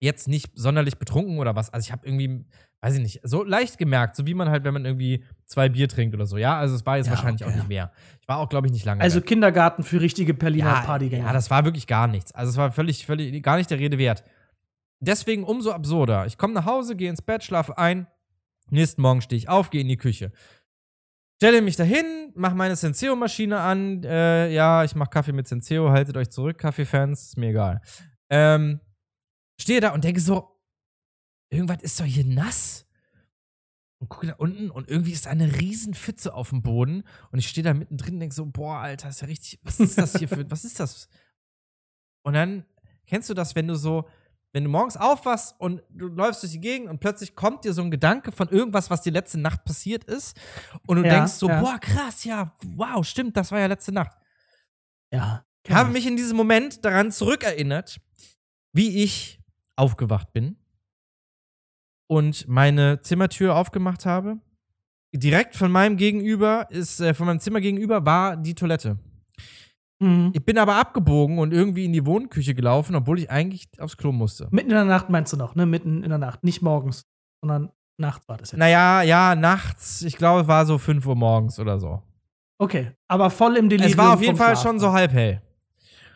jetzt 0.00 0.28
nicht 0.28 0.50
sonderlich 0.54 0.98
betrunken 0.98 1.38
oder 1.38 1.56
was. 1.56 1.72
Also 1.72 1.86
ich 1.86 1.92
habe 1.92 2.06
irgendwie, 2.06 2.44
weiß 2.82 2.94
ich 2.96 3.00
nicht, 3.02 3.20
so 3.22 3.42
leicht 3.42 3.78
gemerkt, 3.78 4.14
so 4.16 4.26
wie 4.26 4.34
man 4.34 4.50
halt, 4.50 4.64
wenn 4.64 4.74
man 4.74 4.84
irgendwie 4.84 5.24
zwei 5.46 5.70
Bier 5.70 5.88
trinkt 5.88 6.14
oder 6.14 6.26
so. 6.26 6.36
Ja, 6.36 6.58
also 6.58 6.74
es 6.74 6.84
war 6.84 6.98
jetzt 6.98 7.06
Ja, 7.06 7.12
wahrscheinlich 7.12 7.42
okay. 7.42 7.52
auch 7.52 7.56
nicht 7.56 7.68
mehr. 7.68 7.90
Ich 8.20 8.28
war 8.28 8.36
auch, 8.38 8.48
glaube 8.50 8.66
ich, 8.66 8.72
nicht 8.74 8.84
lange. 8.84 9.00
Also 9.00 9.20
weg. 9.20 9.26
Kindergarten 9.26 9.82
für 9.84 10.00
richtige 10.02 10.34
Berliner 10.34 10.66
ja, 10.74 10.80
Partygänger. 10.82 11.24
ja, 11.26 11.32
das 11.32 11.50
war 11.50 11.64
wirklich 11.64 11.86
gar 11.86 12.06
nichts. 12.08 12.32
Also 12.32 12.50
es 12.50 12.56
war 12.58 12.70
völlig, 12.72 13.06
völlig, 13.06 13.42
gar 13.42 13.56
nicht 13.56 13.70
der 13.70 13.78
Rede 13.78 13.96
wert. 13.96 14.22
Deswegen 15.00 15.44
umso 15.44 15.72
absurder. 15.72 16.26
Ich 16.26 16.38
komme 16.38 16.54
nach 16.54 16.64
Hause, 16.64 16.96
gehe 16.96 17.10
ins 17.10 17.22
Bett, 17.22 17.44
schlafe 17.44 17.76
ein. 17.76 18.06
Nächsten 18.70 19.02
Morgen 19.02 19.20
stehe 19.20 19.38
ich 19.38 19.48
auf, 19.48 19.70
gehe 19.70 19.80
in 19.82 19.88
die 19.88 19.96
Küche. 19.96 20.32
Stelle 21.36 21.60
mich 21.60 21.76
dahin, 21.76 22.32
mache 22.34 22.54
meine 22.54 22.76
Senseo-Maschine 22.76 23.60
an. 23.60 24.02
Äh, 24.04 24.52
ja, 24.52 24.84
ich 24.84 24.94
mache 24.94 25.10
Kaffee 25.10 25.32
mit 25.32 25.46
Senseo, 25.46 25.90
haltet 25.90 26.16
euch 26.16 26.30
zurück, 26.30 26.56
Kaffeefans, 26.58 27.26
ist 27.26 27.36
mir 27.36 27.50
egal. 27.50 27.82
Ähm, 28.30 28.80
stehe 29.60 29.80
da 29.80 29.92
und 29.92 30.02
denke 30.02 30.20
so, 30.20 30.58
irgendwas 31.50 31.82
ist 31.82 32.00
doch 32.00 32.06
hier 32.06 32.24
nass. 32.24 32.86
Und 33.98 34.08
gucke 34.08 34.26
da 34.26 34.34
unten 34.34 34.70
und 34.70 34.88
irgendwie 34.88 35.12
ist 35.12 35.26
da 35.26 35.30
eine 35.30 35.58
riesen 35.58 35.94
Pfütze 35.94 36.34
auf 36.34 36.50
dem 36.50 36.62
Boden. 36.62 37.04
Und 37.30 37.38
ich 37.38 37.48
stehe 37.48 37.64
da 37.64 37.72
mittendrin 37.72 38.14
und 38.14 38.20
denke 38.20 38.34
so, 38.34 38.46
boah, 38.46 38.78
Alter, 38.78 39.08
ist 39.08 39.20
ja 39.20 39.26
richtig, 39.26 39.60
was 39.62 39.80
ist 39.80 39.98
das 39.98 40.18
hier 40.18 40.28
für, 40.28 40.50
was 40.50 40.64
ist 40.64 40.80
das? 40.80 41.08
Und 42.22 42.34
dann, 42.34 42.64
kennst 43.06 43.30
du 43.30 43.34
das, 43.34 43.54
wenn 43.54 43.68
du 43.68 43.74
so, 43.74 44.06
wenn 44.52 44.64
du 44.64 44.70
morgens 44.70 44.96
aufwachst 44.96 45.54
und 45.58 45.82
du 45.90 46.06
läufst 46.06 46.42
durch 46.42 46.52
die 46.52 46.60
Gegend 46.60 46.88
und 46.88 46.98
plötzlich 46.98 47.34
kommt 47.34 47.64
dir 47.64 47.72
so 47.72 47.82
ein 47.82 47.90
Gedanke 47.90 48.32
von 48.32 48.48
irgendwas, 48.48 48.88
was 48.90 49.02
dir 49.02 49.12
letzte 49.12 49.38
Nacht 49.38 49.64
passiert 49.64 50.04
ist. 50.04 50.38
Und 50.86 50.96
du 50.98 51.04
Ja, 51.04 51.16
denkst 51.16 51.32
so, 51.34 51.48
ja. 51.48 51.60
boah, 51.60 51.78
krass, 51.78 52.24
ja, 52.24 52.54
wow, 52.64 53.04
stimmt, 53.04 53.36
das 53.36 53.52
war 53.52 53.58
ja 53.60 53.66
letzte 53.66 53.92
Nacht. 53.92 54.16
ja. 55.12 55.44
Ich 55.68 55.74
habe 55.74 55.90
mich 55.90 56.06
in 56.06 56.16
diesem 56.16 56.36
Moment 56.36 56.84
daran 56.84 57.10
zurückerinnert, 57.10 58.00
wie 58.72 59.02
ich 59.02 59.40
aufgewacht 59.74 60.32
bin 60.32 60.56
und 62.06 62.46
meine 62.46 63.00
Zimmertür 63.00 63.56
aufgemacht 63.56 64.06
habe. 64.06 64.38
Direkt 65.12 65.56
von 65.56 65.72
meinem 65.72 65.96
Gegenüber 65.96 66.68
ist, 66.70 67.00
äh, 67.00 67.14
von 67.14 67.26
meinem 67.26 67.40
Zimmer 67.40 67.60
gegenüber 67.60 68.06
war 68.06 68.36
die 68.36 68.54
Toilette. 68.54 68.98
Mhm. 69.98 70.30
Ich 70.34 70.44
bin 70.44 70.58
aber 70.58 70.76
abgebogen 70.76 71.38
und 71.38 71.52
irgendwie 71.52 71.84
in 71.86 71.92
die 71.92 72.04
Wohnküche 72.04 72.54
gelaufen, 72.54 72.94
obwohl 72.96 73.18
ich 73.18 73.30
eigentlich 73.30 73.68
aufs 73.78 73.96
Klo 73.96 74.12
musste. 74.12 74.48
Mitten 74.50 74.70
in 74.70 74.76
der 74.76 74.84
Nacht 74.84 75.08
meinst 75.08 75.32
du 75.32 75.36
noch, 75.36 75.54
ne? 75.54 75.64
Mitten 75.66 76.02
in 76.02 76.10
der 76.10 76.18
Nacht. 76.18 76.44
Nicht 76.44 76.60
morgens, 76.62 77.06
sondern 77.40 77.70
nachts 77.98 78.28
war 78.28 78.36
das 78.36 78.50
jetzt. 78.52 78.58
Naja, 78.58 79.02
ja, 79.02 79.34
nachts, 79.34 80.02
ich 80.02 80.16
glaube, 80.16 80.42
es 80.42 80.48
war 80.48 80.66
so 80.66 80.76
5 80.78 81.06
Uhr 81.06 81.16
morgens 81.16 81.58
oder 81.58 81.78
so. 81.78 82.02
Okay, 82.58 82.92
aber 83.08 83.30
voll 83.30 83.56
im 83.56 83.68
Delirium 83.68 83.92
Es 83.92 83.98
war 83.98 84.14
auf 84.14 84.22
jeden 84.22 84.36
Fall 84.36 84.52
Schlaf. 84.54 84.62
schon 84.62 84.80
so 84.80 84.92
halb 84.92 85.12
hell. 85.12 85.40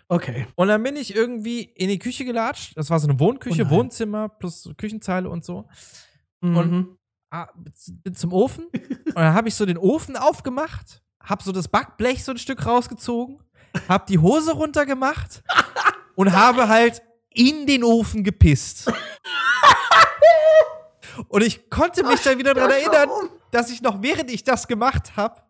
Okay. 0.08 0.46
Und 0.56 0.68
dann 0.68 0.82
bin 0.82 0.96
ich 0.96 1.14
irgendwie 1.14 1.60
in 1.62 1.88
die 1.88 1.98
Küche 1.98 2.24
gelatscht. 2.24 2.76
Das 2.76 2.90
war 2.90 2.98
so 2.98 3.06
eine 3.08 3.18
Wohnküche, 3.20 3.64
Oh. 3.66 3.70
Wohnzimmer 3.70 4.28
plus 4.28 4.68
Küchenzeile 4.76 5.30
und 5.30 5.44
so. 5.44 5.68
Mhm. 6.40 6.96
ah, 7.30 7.48
bin 8.02 8.14
zum 8.14 8.32
Ofen 8.32 8.64
und 9.06 9.14
dann 9.14 9.34
habe 9.34 9.48
ich 9.48 9.54
so 9.54 9.64
den 9.66 9.78
Ofen 9.78 10.16
aufgemacht, 10.16 11.02
habe 11.22 11.42
so 11.42 11.52
das 11.52 11.68
Backblech 11.68 12.24
so 12.24 12.32
ein 12.32 12.38
Stück 12.38 12.66
rausgezogen, 12.66 13.38
habe 13.88 14.04
die 14.08 14.18
Hose 14.18 14.52
runtergemacht 14.52 15.42
und 16.14 16.32
habe 16.32 16.68
halt 16.68 17.02
in 17.32 17.66
den 17.66 17.84
Ofen 17.84 18.24
gepisst. 18.24 18.92
Und 21.28 21.42
ich 21.42 21.70
konnte 21.70 22.04
mich 22.04 22.20
dann 22.22 22.38
wieder 22.38 22.54
daran 22.54 22.70
erinnern, 22.70 23.08
dass 23.50 23.70
ich 23.70 23.82
noch 23.82 24.02
während 24.02 24.30
ich 24.30 24.44
das 24.44 24.66
gemacht 24.66 25.16
habe, 25.16 25.42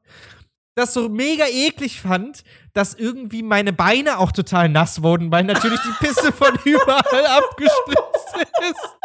das 0.74 0.94
so 0.94 1.08
mega 1.08 1.46
eklig 1.46 2.00
fand, 2.00 2.42
dass 2.72 2.94
irgendwie 2.94 3.42
meine 3.42 3.72
Beine 3.72 4.18
auch 4.18 4.32
total 4.32 4.68
nass 4.68 5.02
wurden, 5.02 5.30
weil 5.30 5.44
natürlich 5.44 5.80
die 5.80 6.04
Pisse 6.04 6.32
von 6.32 6.54
überall 6.64 7.26
abgespritzt 7.26 8.48
ist. 8.70 8.96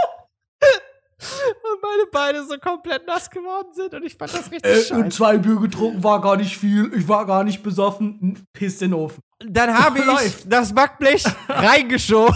Und 1.63 1.81
meine 1.81 2.05
Beine 2.11 2.45
so 2.45 2.57
komplett 2.57 3.05
nass 3.07 3.29
geworden 3.29 3.67
sind 3.73 3.93
und 3.93 4.03
ich 4.03 4.15
fand 4.15 4.33
das 4.33 4.51
richtig 4.51 4.65
Äh, 4.65 4.93
und 4.93 5.03
scheiße. 5.05 5.09
zwei 5.09 5.37
Bier 5.37 5.55
getrunken 5.57 6.03
war 6.03 6.21
gar 6.21 6.37
nicht 6.37 6.57
viel. 6.57 6.91
Ich 6.95 7.07
war 7.07 7.25
gar 7.25 7.43
nicht 7.43 7.63
besoffen. 7.63 8.45
Piss 8.53 8.81
in 8.81 8.91
den 8.91 8.99
Ofen. 8.99 9.21
Dann 9.45 9.77
habe 9.77 9.99
ich 9.99 10.05
Läuft. 10.05 10.51
das 10.51 10.73
Backblech 10.73 11.23
reingeschoben. 11.49 12.35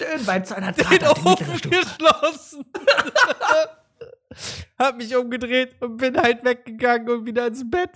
Schön 0.00 0.24
bei 0.26 0.40
200 0.40 0.76
den 0.78 0.84
Grad 0.84 0.92
mittlere 0.92 1.26
Ofen 1.32 1.70
geschlossen. 1.70 2.64
hab 4.78 4.96
mich 4.96 5.14
umgedreht 5.16 5.76
und 5.80 5.96
bin 5.96 6.16
halt 6.20 6.44
weggegangen 6.44 7.08
und 7.08 7.26
wieder 7.26 7.46
ins 7.46 7.68
Bett. 7.68 7.90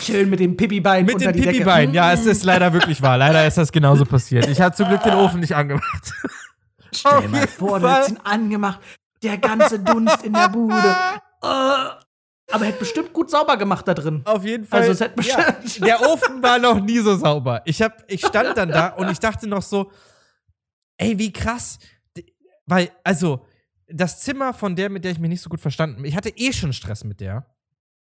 Schön 0.00 0.30
mit 0.30 0.40
dem 0.40 0.56
Pipi-Bein 0.56 1.04
Mit 1.04 1.20
den 1.20 1.32
Decke. 1.32 1.50
Pipi-Beinen. 1.50 1.94
Ja, 1.94 2.12
es 2.12 2.24
ist 2.24 2.42
leider 2.42 2.72
wirklich 2.72 3.02
wahr. 3.02 3.18
Leider 3.18 3.46
ist 3.46 3.58
das 3.58 3.70
genauso 3.70 4.04
passiert. 4.06 4.48
Ich 4.48 4.60
habe 4.60 4.74
zum 4.74 4.88
Glück 4.88 5.02
den 5.02 5.14
Ofen 5.14 5.40
nicht 5.40 5.54
angemacht. 5.54 6.12
Stell 6.94 7.12
Auf 7.12 7.22
dir 7.22 7.28
mal 7.28 7.46
vor, 7.48 7.80
du 7.80 7.90
hättest 7.90 8.10
ihn 8.10 8.18
angemacht. 8.18 8.80
Der 9.22 9.38
ganze 9.38 9.78
Dunst 9.78 10.22
in 10.24 10.32
der 10.32 10.48
Bude. 10.48 10.96
Äh, 11.44 11.46
aber 12.52 12.64
er 12.64 12.66
hätte 12.66 12.78
bestimmt 12.78 13.12
gut 13.12 13.28
sauber 13.28 13.56
gemacht 13.56 13.88
da 13.88 13.94
drin. 13.94 14.22
Auf 14.26 14.44
jeden 14.44 14.64
Fall. 14.64 14.82
Also 14.82 14.92
es 14.92 15.00
hätte 15.00 15.20
ja, 15.22 15.50
bestimmt. 15.50 15.86
der 15.88 16.00
Ofen 16.02 16.40
war 16.40 16.60
noch 16.60 16.78
nie 16.80 16.98
so 17.00 17.16
sauber. 17.16 17.62
Ich, 17.64 17.82
hab, 17.82 18.04
ich 18.06 18.24
stand 18.24 18.56
dann 18.56 18.68
da 18.68 18.90
und 18.90 19.10
ich 19.10 19.18
dachte 19.18 19.48
noch 19.48 19.62
so, 19.62 19.90
ey, 20.98 21.18
wie 21.18 21.32
krass. 21.32 21.80
Weil, 22.66 22.92
also, 23.02 23.44
das 23.88 24.20
Zimmer 24.20 24.54
von 24.54 24.76
der, 24.76 24.88
mit 24.88 25.02
der 25.02 25.10
ich 25.10 25.18
mich 25.18 25.30
nicht 25.30 25.42
so 25.42 25.50
gut 25.50 25.60
verstanden 25.60 25.96
habe, 25.96 26.06
ich 26.06 26.14
hatte 26.14 26.28
eh 26.28 26.52
schon 26.52 26.72
Stress 26.72 27.02
mit 27.02 27.20
der. 27.20 27.46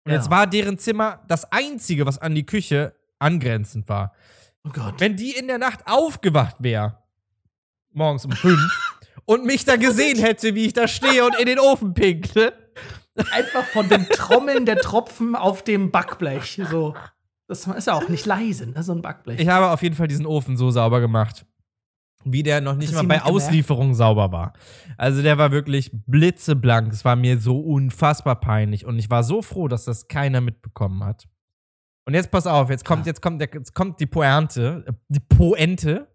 Und 0.04 0.12
Ja. 0.12 0.18
jetzt 0.20 0.30
war 0.30 0.46
deren 0.46 0.78
Zimmer 0.78 1.24
das 1.28 1.52
einzige, 1.52 2.06
was 2.06 2.20
an 2.20 2.36
die 2.36 2.46
Küche 2.46 2.94
angrenzend 3.18 3.90
war. 3.90 4.14
Oh 4.68 4.72
Gott. 4.72 5.00
Wenn 5.00 5.16
die 5.16 5.32
in 5.32 5.48
der 5.48 5.58
Nacht 5.58 5.88
aufgewacht 5.88 6.58
wäre, 6.60 7.02
morgens 7.96 8.26
um 8.26 8.32
fünf, 8.32 8.62
und 9.26 9.46
mich 9.46 9.66
da 9.66 9.76
gesehen 9.76 10.20
hätte, 10.20 10.54
wie 10.56 10.66
ich 10.66 10.74
da 10.74 10.88
stehe 10.88 11.26
und 11.26 11.40
in 11.40 11.46
den 11.46 11.60
Ofen 11.60 11.94
pinkle, 11.94 12.54
Einfach 13.32 13.64
von 13.68 13.88
dem 13.88 14.08
Trommeln 14.10 14.66
der 14.66 14.78
Tropfen 14.78 15.36
auf 15.36 15.64
dem 15.64 15.90
Backblech. 15.92 16.62
So. 16.70 16.96
Das 17.48 17.66
ist 17.66 17.88
ja 17.88 17.94
auch 17.94 18.10
nicht 18.10 18.26
leise, 18.26 18.68
ne? 18.70 18.84
so 18.84 18.92
ein 18.92 19.02
Backblech. 19.02 19.40
Ich 19.40 19.48
habe 19.48 19.70
auf 19.70 19.82
jeden 19.82 19.96
Fall 19.96 20.08
diesen 20.08 20.26
Ofen 20.26 20.58
so 20.58 20.70
sauber 20.70 21.00
gemacht, 21.00 21.46
wie 22.26 22.44
der 22.44 22.60
noch 22.60 22.76
nicht 22.76 22.94
mal 22.94 23.06
bei? 23.06 23.22
Auslieferung 23.22 23.94
sauber 23.94 24.32
war. 24.32 24.54
Also 24.98 25.22
der 25.22 25.38
war 25.38 25.52
wirklich 25.52 25.92
blitzeblank. 25.94 26.92
Es 26.92 27.06
war 27.06 27.16
mir 27.16 27.40
so 27.40 27.60
unfassbar 27.60 28.40
peinlich 28.40 28.86
und 28.86 29.00
ich 29.00 29.10
war 29.10 29.24
so 29.24 29.42
froh, 29.42 29.68
dass 29.70 29.86
das 29.86 30.08
keiner 30.10 30.42
mitbekommen 30.42 31.04
hat. 31.04 31.26
Und 32.06 32.16
jetzt 32.16 32.32
pass 32.32 32.48
auf, 32.48 32.70
jetzt 32.70 32.84
kommt, 32.84 33.06
Ja. 33.06 33.12
jetzt 33.12 33.22
kommt, 33.22 33.42
jetzt 33.42 33.74
kommt 33.74 34.00
die 34.00 34.08
Pointe, 34.08 34.84
äh, 34.88 34.92
die 35.08 35.20
Poente. 35.22 36.08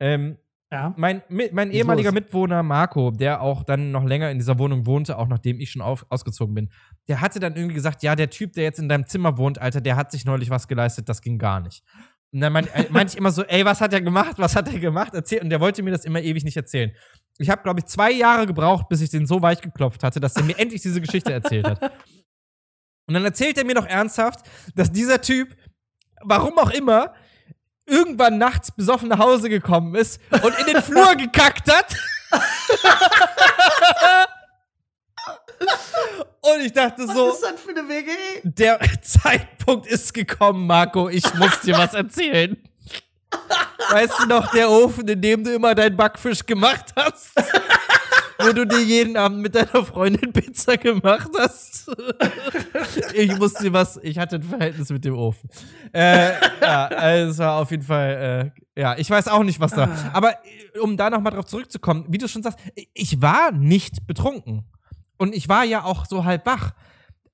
Ähm, 0.00 0.38
ja. 0.72 0.94
mein, 0.96 1.22
mein 1.28 1.70
ehemaliger 1.70 2.10
los. 2.10 2.14
Mitwohner 2.14 2.62
Marco, 2.62 3.10
der 3.10 3.40
auch 3.40 3.62
dann 3.62 3.90
noch 3.90 4.04
länger 4.04 4.30
in 4.30 4.38
dieser 4.38 4.58
Wohnung 4.58 4.86
wohnte, 4.86 5.18
auch 5.18 5.28
nachdem 5.28 5.60
ich 5.60 5.70
schon 5.70 5.82
auf, 5.82 6.06
ausgezogen 6.08 6.54
bin, 6.54 6.70
der 7.08 7.20
hatte 7.20 7.40
dann 7.40 7.54
irgendwie 7.56 7.74
gesagt, 7.74 8.02
ja, 8.02 8.16
der 8.16 8.30
Typ, 8.30 8.52
der 8.54 8.64
jetzt 8.64 8.78
in 8.78 8.88
deinem 8.88 9.06
Zimmer 9.06 9.38
wohnt, 9.38 9.60
Alter, 9.60 9.80
der 9.80 9.96
hat 9.96 10.10
sich 10.10 10.24
neulich 10.24 10.50
was 10.50 10.66
geleistet, 10.68 11.08
das 11.08 11.22
ging 11.22 11.38
gar 11.38 11.60
nicht. 11.60 11.84
Und 12.32 12.40
dann 12.40 12.52
mein- 12.52 12.66
äh, 12.66 12.86
meinte 12.90 13.12
ich 13.12 13.16
immer 13.16 13.30
so, 13.30 13.44
ey, 13.44 13.64
was 13.64 13.80
hat 13.80 13.92
er 13.92 14.00
gemacht? 14.00 14.34
Was 14.38 14.56
hat 14.56 14.66
er 14.72 14.80
gemacht? 14.80 15.14
Erzähl. 15.14 15.40
Und 15.40 15.50
der 15.50 15.60
wollte 15.60 15.84
mir 15.84 15.92
das 15.92 16.04
immer 16.04 16.20
ewig 16.20 16.42
nicht 16.42 16.56
erzählen. 16.56 16.90
Ich 17.38 17.48
habe, 17.48 17.62
glaube 17.62 17.78
ich, 17.78 17.86
zwei 17.86 18.10
Jahre 18.10 18.46
gebraucht, 18.46 18.88
bis 18.88 19.00
ich 19.02 19.10
den 19.10 19.26
so 19.26 19.40
weich 19.40 19.60
geklopft 19.60 20.02
hatte, 20.02 20.18
dass 20.18 20.34
er 20.34 20.42
mir 20.42 20.58
endlich 20.58 20.82
diese 20.82 21.00
Geschichte 21.00 21.32
erzählt 21.32 21.64
hat. 21.66 21.80
Und 23.06 23.14
dann 23.14 23.24
erzählt 23.24 23.56
er 23.58 23.64
mir 23.64 23.74
doch 23.74 23.86
ernsthaft, 23.86 24.40
dass 24.74 24.90
dieser 24.90 25.20
Typ, 25.20 25.54
warum 26.22 26.58
auch 26.58 26.70
immer, 26.70 27.14
irgendwann 27.86 28.38
nachts 28.38 28.70
besoffen 28.70 29.08
nach 29.08 29.18
Hause 29.18 29.48
gekommen 29.48 29.94
ist 29.94 30.20
und 30.42 30.58
in 30.58 30.66
den 30.66 30.82
Flur 30.82 31.14
gekackt 31.16 31.70
hat. 31.72 31.94
und 36.40 36.60
ich 36.62 36.72
dachte 36.72 37.06
so, 37.06 37.28
Was 37.28 37.34
ist 37.36 37.42
das 37.42 37.60
für 37.60 37.70
eine 37.70 37.88
WG? 37.88 38.10
der 38.42 38.78
Zeitpunkt 39.02 39.86
ist 39.86 40.12
gekommen, 40.12 40.66
Marco. 40.66 41.08
Ich 41.08 41.32
muss 41.34 41.60
dir 41.60 41.76
was 41.78 41.94
erzählen. 41.94 42.56
Weißt 43.90 44.18
du 44.20 44.26
noch, 44.26 44.50
der 44.52 44.70
Ofen, 44.70 45.06
in 45.08 45.20
dem 45.20 45.44
du 45.44 45.52
immer 45.54 45.74
deinen 45.74 45.96
Backfisch 45.96 46.44
gemacht 46.46 46.86
hast? 46.96 47.32
Wo 48.46 48.52
du 48.52 48.66
dir 48.66 48.82
jeden 48.82 49.16
Abend 49.16 49.38
mit 49.40 49.54
deiner 49.54 49.84
Freundin 49.84 50.32
Pizza 50.32 50.76
gemacht 50.76 51.30
hast? 51.38 51.90
ich 53.14 53.36
muss 53.38 53.54
dir 53.54 53.72
was, 53.72 53.98
ich 54.02 54.18
hatte 54.18 54.36
ein 54.36 54.42
Verhältnis 54.42 54.90
mit 54.90 55.04
dem 55.04 55.16
Ofen. 55.16 55.48
Äh, 55.92 56.32
ja, 56.60 56.86
also 56.86 57.30
es 57.32 57.38
war 57.38 57.60
auf 57.60 57.70
jeden 57.70 57.82
Fall, 57.82 58.52
äh, 58.76 58.80
ja, 58.80 58.96
ich 58.98 59.08
weiß 59.10 59.28
auch 59.28 59.42
nicht, 59.42 59.60
was 59.60 59.72
da. 59.72 59.88
Aber 60.12 60.32
äh, 60.74 60.78
um 60.80 60.96
da 60.96 61.10
nochmal 61.10 61.32
drauf 61.32 61.46
zurückzukommen, 61.46 62.06
wie 62.08 62.18
du 62.18 62.28
schon 62.28 62.42
sagst, 62.42 62.58
ich 62.94 63.20
war 63.22 63.52
nicht 63.52 64.06
betrunken. 64.06 64.64
Und 65.16 65.34
ich 65.34 65.48
war 65.48 65.64
ja 65.64 65.84
auch 65.84 66.06
so 66.06 66.24
halb 66.24 66.44
wach. 66.46 66.72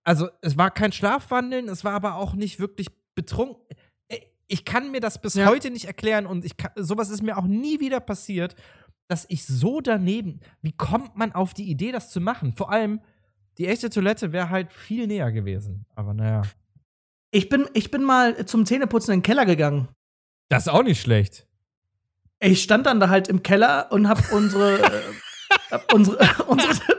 Also, 0.04 0.28
es 0.42 0.56
war 0.58 0.70
kein 0.70 0.92
Schlafwandeln, 0.92 1.68
es 1.68 1.84
war 1.84 1.92
aber 1.92 2.16
auch 2.16 2.34
nicht 2.34 2.58
wirklich 2.60 2.88
betrunken. 3.14 3.62
Äh, 4.08 4.18
Ich 4.48 4.64
kann 4.64 4.90
mir 4.90 5.00
das 5.00 5.20
bis 5.20 5.34
Ja. 5.34 5.46
heute 5.46 5.70
nicht 5.70 5.84
erklären 5.86 6.26
und 6.26 6.44
ich 6.44 6.56
kann, 6.56 6.72
sowas 6.76 7.10
ist 7.10 7.22
mir 7.22 7.36
auch 7.38 7.46
nie 7.46 7.80
wieder 7.80 8.00
passiert, 8.00 8.54
dass 9.10 9.26
ich 9.28 9.44
so 9.44 9.80
daneben. 9.80 10.40
Wie 10.62 10.72
kommt 10.72 11.16
man 11.16 11.32
auf 11.32 11.52
die 11.52 11.68
Idee, 11.68 11.90
das 11.90 12.10
zu 12.10 12.20
machen? 12.20 12.54
Vor 12.54 12.70
allem, 12.70 13.00
die 13.58 13.66
echte 13.66 13.90
Toilette 13.90 14.32
wäre 14.32 14.50
halt 14.50 14.72
viel 14.72 15.08
näher 15.08 15.32
gewesen. 15.32 15.84
Aber 15.96 16.14
naja. 16.14 16.42
Ich 17.32 17.48
bin, 17.48 17.68
ich 17.74 17.90
bin 17.90 18.04
mal 18.04 18.46
zum 18.46 18.64
Zähneputzen 18.64 19.12
in 19.12 19.18
den 19.18 19.24
Keller 19.24 19.46
gegangen. 19.46 19.88
Das 20.48 20.66
ist 20.66 20.72
auch 20.72 20.84
nicht 20.84 21.00
schlecht. 21.00 21.48
Ich 22.38 22.62
stand 22.62 22.86
dann 22.86 23.00
da 23.00 23.08
halt 23.08 23.26
im 23.26 23.42
Keller 23.42 23.88
und 23.90 24.08
hab 24.08 24.32
unsere, 24.32 24.78
äh, 24.82 25.00
hab 25.72 25.92
unsere, 25.92 26.18
unsere, 26.46 26.96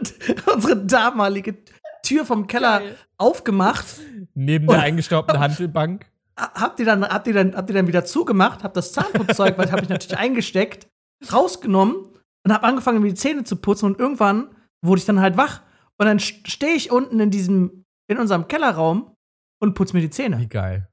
unsere 0.54 0.86
damalige 0.86 1.64
Tür 2.04 2.26
vom 2.26 2.46
Keller 2.46 2.82
aufgemacht. 3.18 3.86
Neben 4.34 4.68
der 4.68 4.82
eingestaubten 4.82 5.40
Handelbank. 5.40 6.06
Hab 6.38 6.76
die 6.76 6.84
dann, 6.84 7.06
hab 7.06 7.24
die 7.24 7.34
dann, 7.34 7.56
hab 7.56 7.68
die 7.68 7.74
dann 7.74 7.88
wieder 7.88 8.04
zugemacht, 8.04 8.64
hab 8.64 8.74
das 8.74 8.92
Zahnputzzeug, 8.92 9.58
weil 9.58 9.72
habe 9.72 9.84
ich 9.84 9.90
natürlich 9.90 10.18
eingesteckt, 10.18 10.88
rausgenommen 11.32 11.96
und 12.44 12.54
hab 12.54 12.64
angefangen, 12.64 13.02
mir 13.02 13.10
die 13.10 13.16
Zähne 13.16 13.44
zu 13.44 13.56
putzen 13.56 13.86
und 13.86 14.00
irgendwann 14.00 14.56
wurde 14.84 15.00
ich 15.00 15.06
dann 15.06 15.20
halt 15.20 15.38
wach 15.38 15.62
und 15.98 16.06
dann 16.06 16.20
stehe 16.20 16.74
ich 16.74 16.92
unten 16.92 17.20
in 17.20 17.30
diesem, 17.30 17.86
in 18.08 18.18
unserem 18.18 18.48
Kellerraum 18.48 19.16
und 19.62 19.76
putze 19.76 19.94
mir 19.96 20.02
die 20.02 20.08
Wie 20.08 20.12
Zähne. 20.12 20.48
geil. 20.48 20.88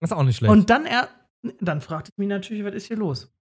Das 0.00 0.10
ist 0.10 0.16
auch 0.16 0.22
nicht 0.22 0.36
schlecht. 0.36 0.52
Und 0.52 0.70
dann 0.70 0.86
er, 0.86 1.08
dann 1.60 1.80
fragte 1.80 2.10
ich 2.12 2.18
mich 2.18 2.28
natürlich, 2.28 2.64
was 2.64 2.74
ist 2.74 2.86
hier 2.86 2.96
los? 2.96 3.32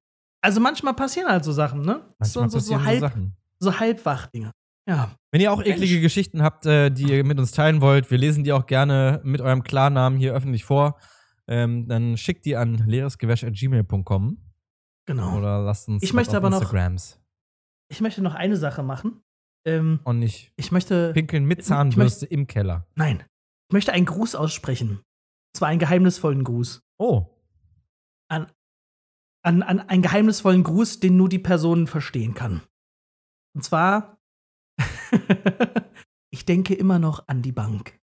Also 0.42 0.62
manchmal 0.62 0.94
passieren 0.94 1.30
halt 1.30 1.44
so 1.44 1.52
Sachen, 1.52 1.82
ne? 1.82 2.06
Manchmal 2.20 2.26
so, 2.28 2.42
so, 2.42 2.50
so, 2.50 2.58
passieren 2.58 2.82
so 2.82 2.86
halb, 2.86 3.00
Sachen. 3.00 3.38
so 3.60 3.80
halbwach-Dinge. 3.80 4.52
Ja. 4.88 5.16
Wenn 5.32 5.42
ihr 5.42 5.52
auch 5.52 5.62
eklige 5.64 6.00
Geschichten 6.00 6.42
habt, 6.42 6.66
äh, 6.66 6.90
die 6.90 7.12
ihr 7.12 7.26
mit 7.26 7.40
uns 7.40 7.52
teilen 7.52 7.82
wollt, 7.82 8.10
wir 8.10 8.18
lesen 8.18 8.44
die 8.44 8.54
auch 8.54 8.66
gerne 8.66 9.20
mit 9.24 9.42
eurem 9.42 9.64
Klarnamen 9.64 10.18
hier 10.18 10.34
öffentlich 10.34 10.64
vor. 10.64 11.00
Ähm, 11.48 11.88
dann 11.88 12.18
schickt 12.18 12.46
die 12.46 12.56
an 12.56 12.76
leeresgewäsch.gmail.com 12.76 14.47
Genau. 15.08 15.38
oder 15.38 15.62
lasst 15.64 15.88
uns 15.88 16.04
Ich 16.04 16.14
möchte 16.14 16.36
aber 16.38 16.50
noch- 16.50 16.62
Instagrams. 16.62 17.20
Ich 17.90 18.02
möchte 18.02 18.22
noch 18.22 18.36
eine 18.36 18.58
Sache 18.58 18.84
machen. 18.84 19.22
Ähm, 19.66 20.00
Und 20.04 20.20
nicht 20.20 20.52
ich 20.58 20.72
möchte. 20.72 21.14
pinkeln 21.14 21.46
mit 21.46 21.60
Ich 21.60 21.66
Zahnbürste 21.66 22.26
im 22.26 22.48
Keller. 22.48 22.86
Nein. 22.96 23.24
Ich 23.70 23.74
möchte 23.74 23.94
einen 23.94 24.06
Gruß 24.06 24.36
aussprechen. 24.36 24.90
Und 25.00 25.58
zwar 25.58 25.70
einen 25.70 25.80
geheimnisvollen 25.80 26.44
Gruß. 26.44 26.82
Oh, 27.00 27.26
An, 28.30 28.52
an, 29.44 29.64
an 29.64 29.80
einen 29.80 30.02
geheimnisvollen 30.02 30.64
Gruß, 30.64 31.00
den 31.00 31.16
nur 31.18 31.30
die 31.30 31.40
Person 31.40 31.88
verstehen 31.88 32.34
kann. 32.34 32.62
Und 33.56 33.64
zwar, 33.64 34.18
ich 36.32 36.46
denke 36.46 36.74
immer 36.76 37.00
noch 37.00 37.28
an 37.28 37.42
die 37.42 37.52
Bank. 37.54 37.98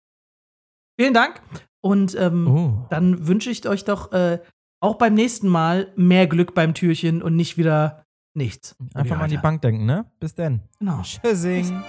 Vielen 0.99 1.15
Dank. 1.15 1.43
Und 1.81 2.15
ähm, 2.15 2.47
oh. 2.47 2.87
dann 2.91 3.27
wünsche 3.27 3.51
ich 3.51 3.67
euch 3.69 3.85
doch 3.85 4.13
äh, 4.13 4.41
auch 4.83 4.97
beim 4.97 5.15
nächsten 5.15 5.49
Mal 5.49 5.93
mehr 5.97 6.27
Glück 6.27 6.55
beim 6.55 6.75
Türchen 6.75 7.23
und 7.23 7.37
nicht 7.37 7.57
wieder 7.57 8.05
nichts. 8.35 8.77
Einfach 8.95 9.17
mal 9.17 9.25
an 9.25 9.31
die 9.31 9.37
Bank 9.39 9.63
denken, 9.63 9.87
ne? 9.87 10.07
Bis 10.19 10.35
denn. 10.35 10.63
Genau. 10.79 11.03
Tschüssing. 11.03 11.83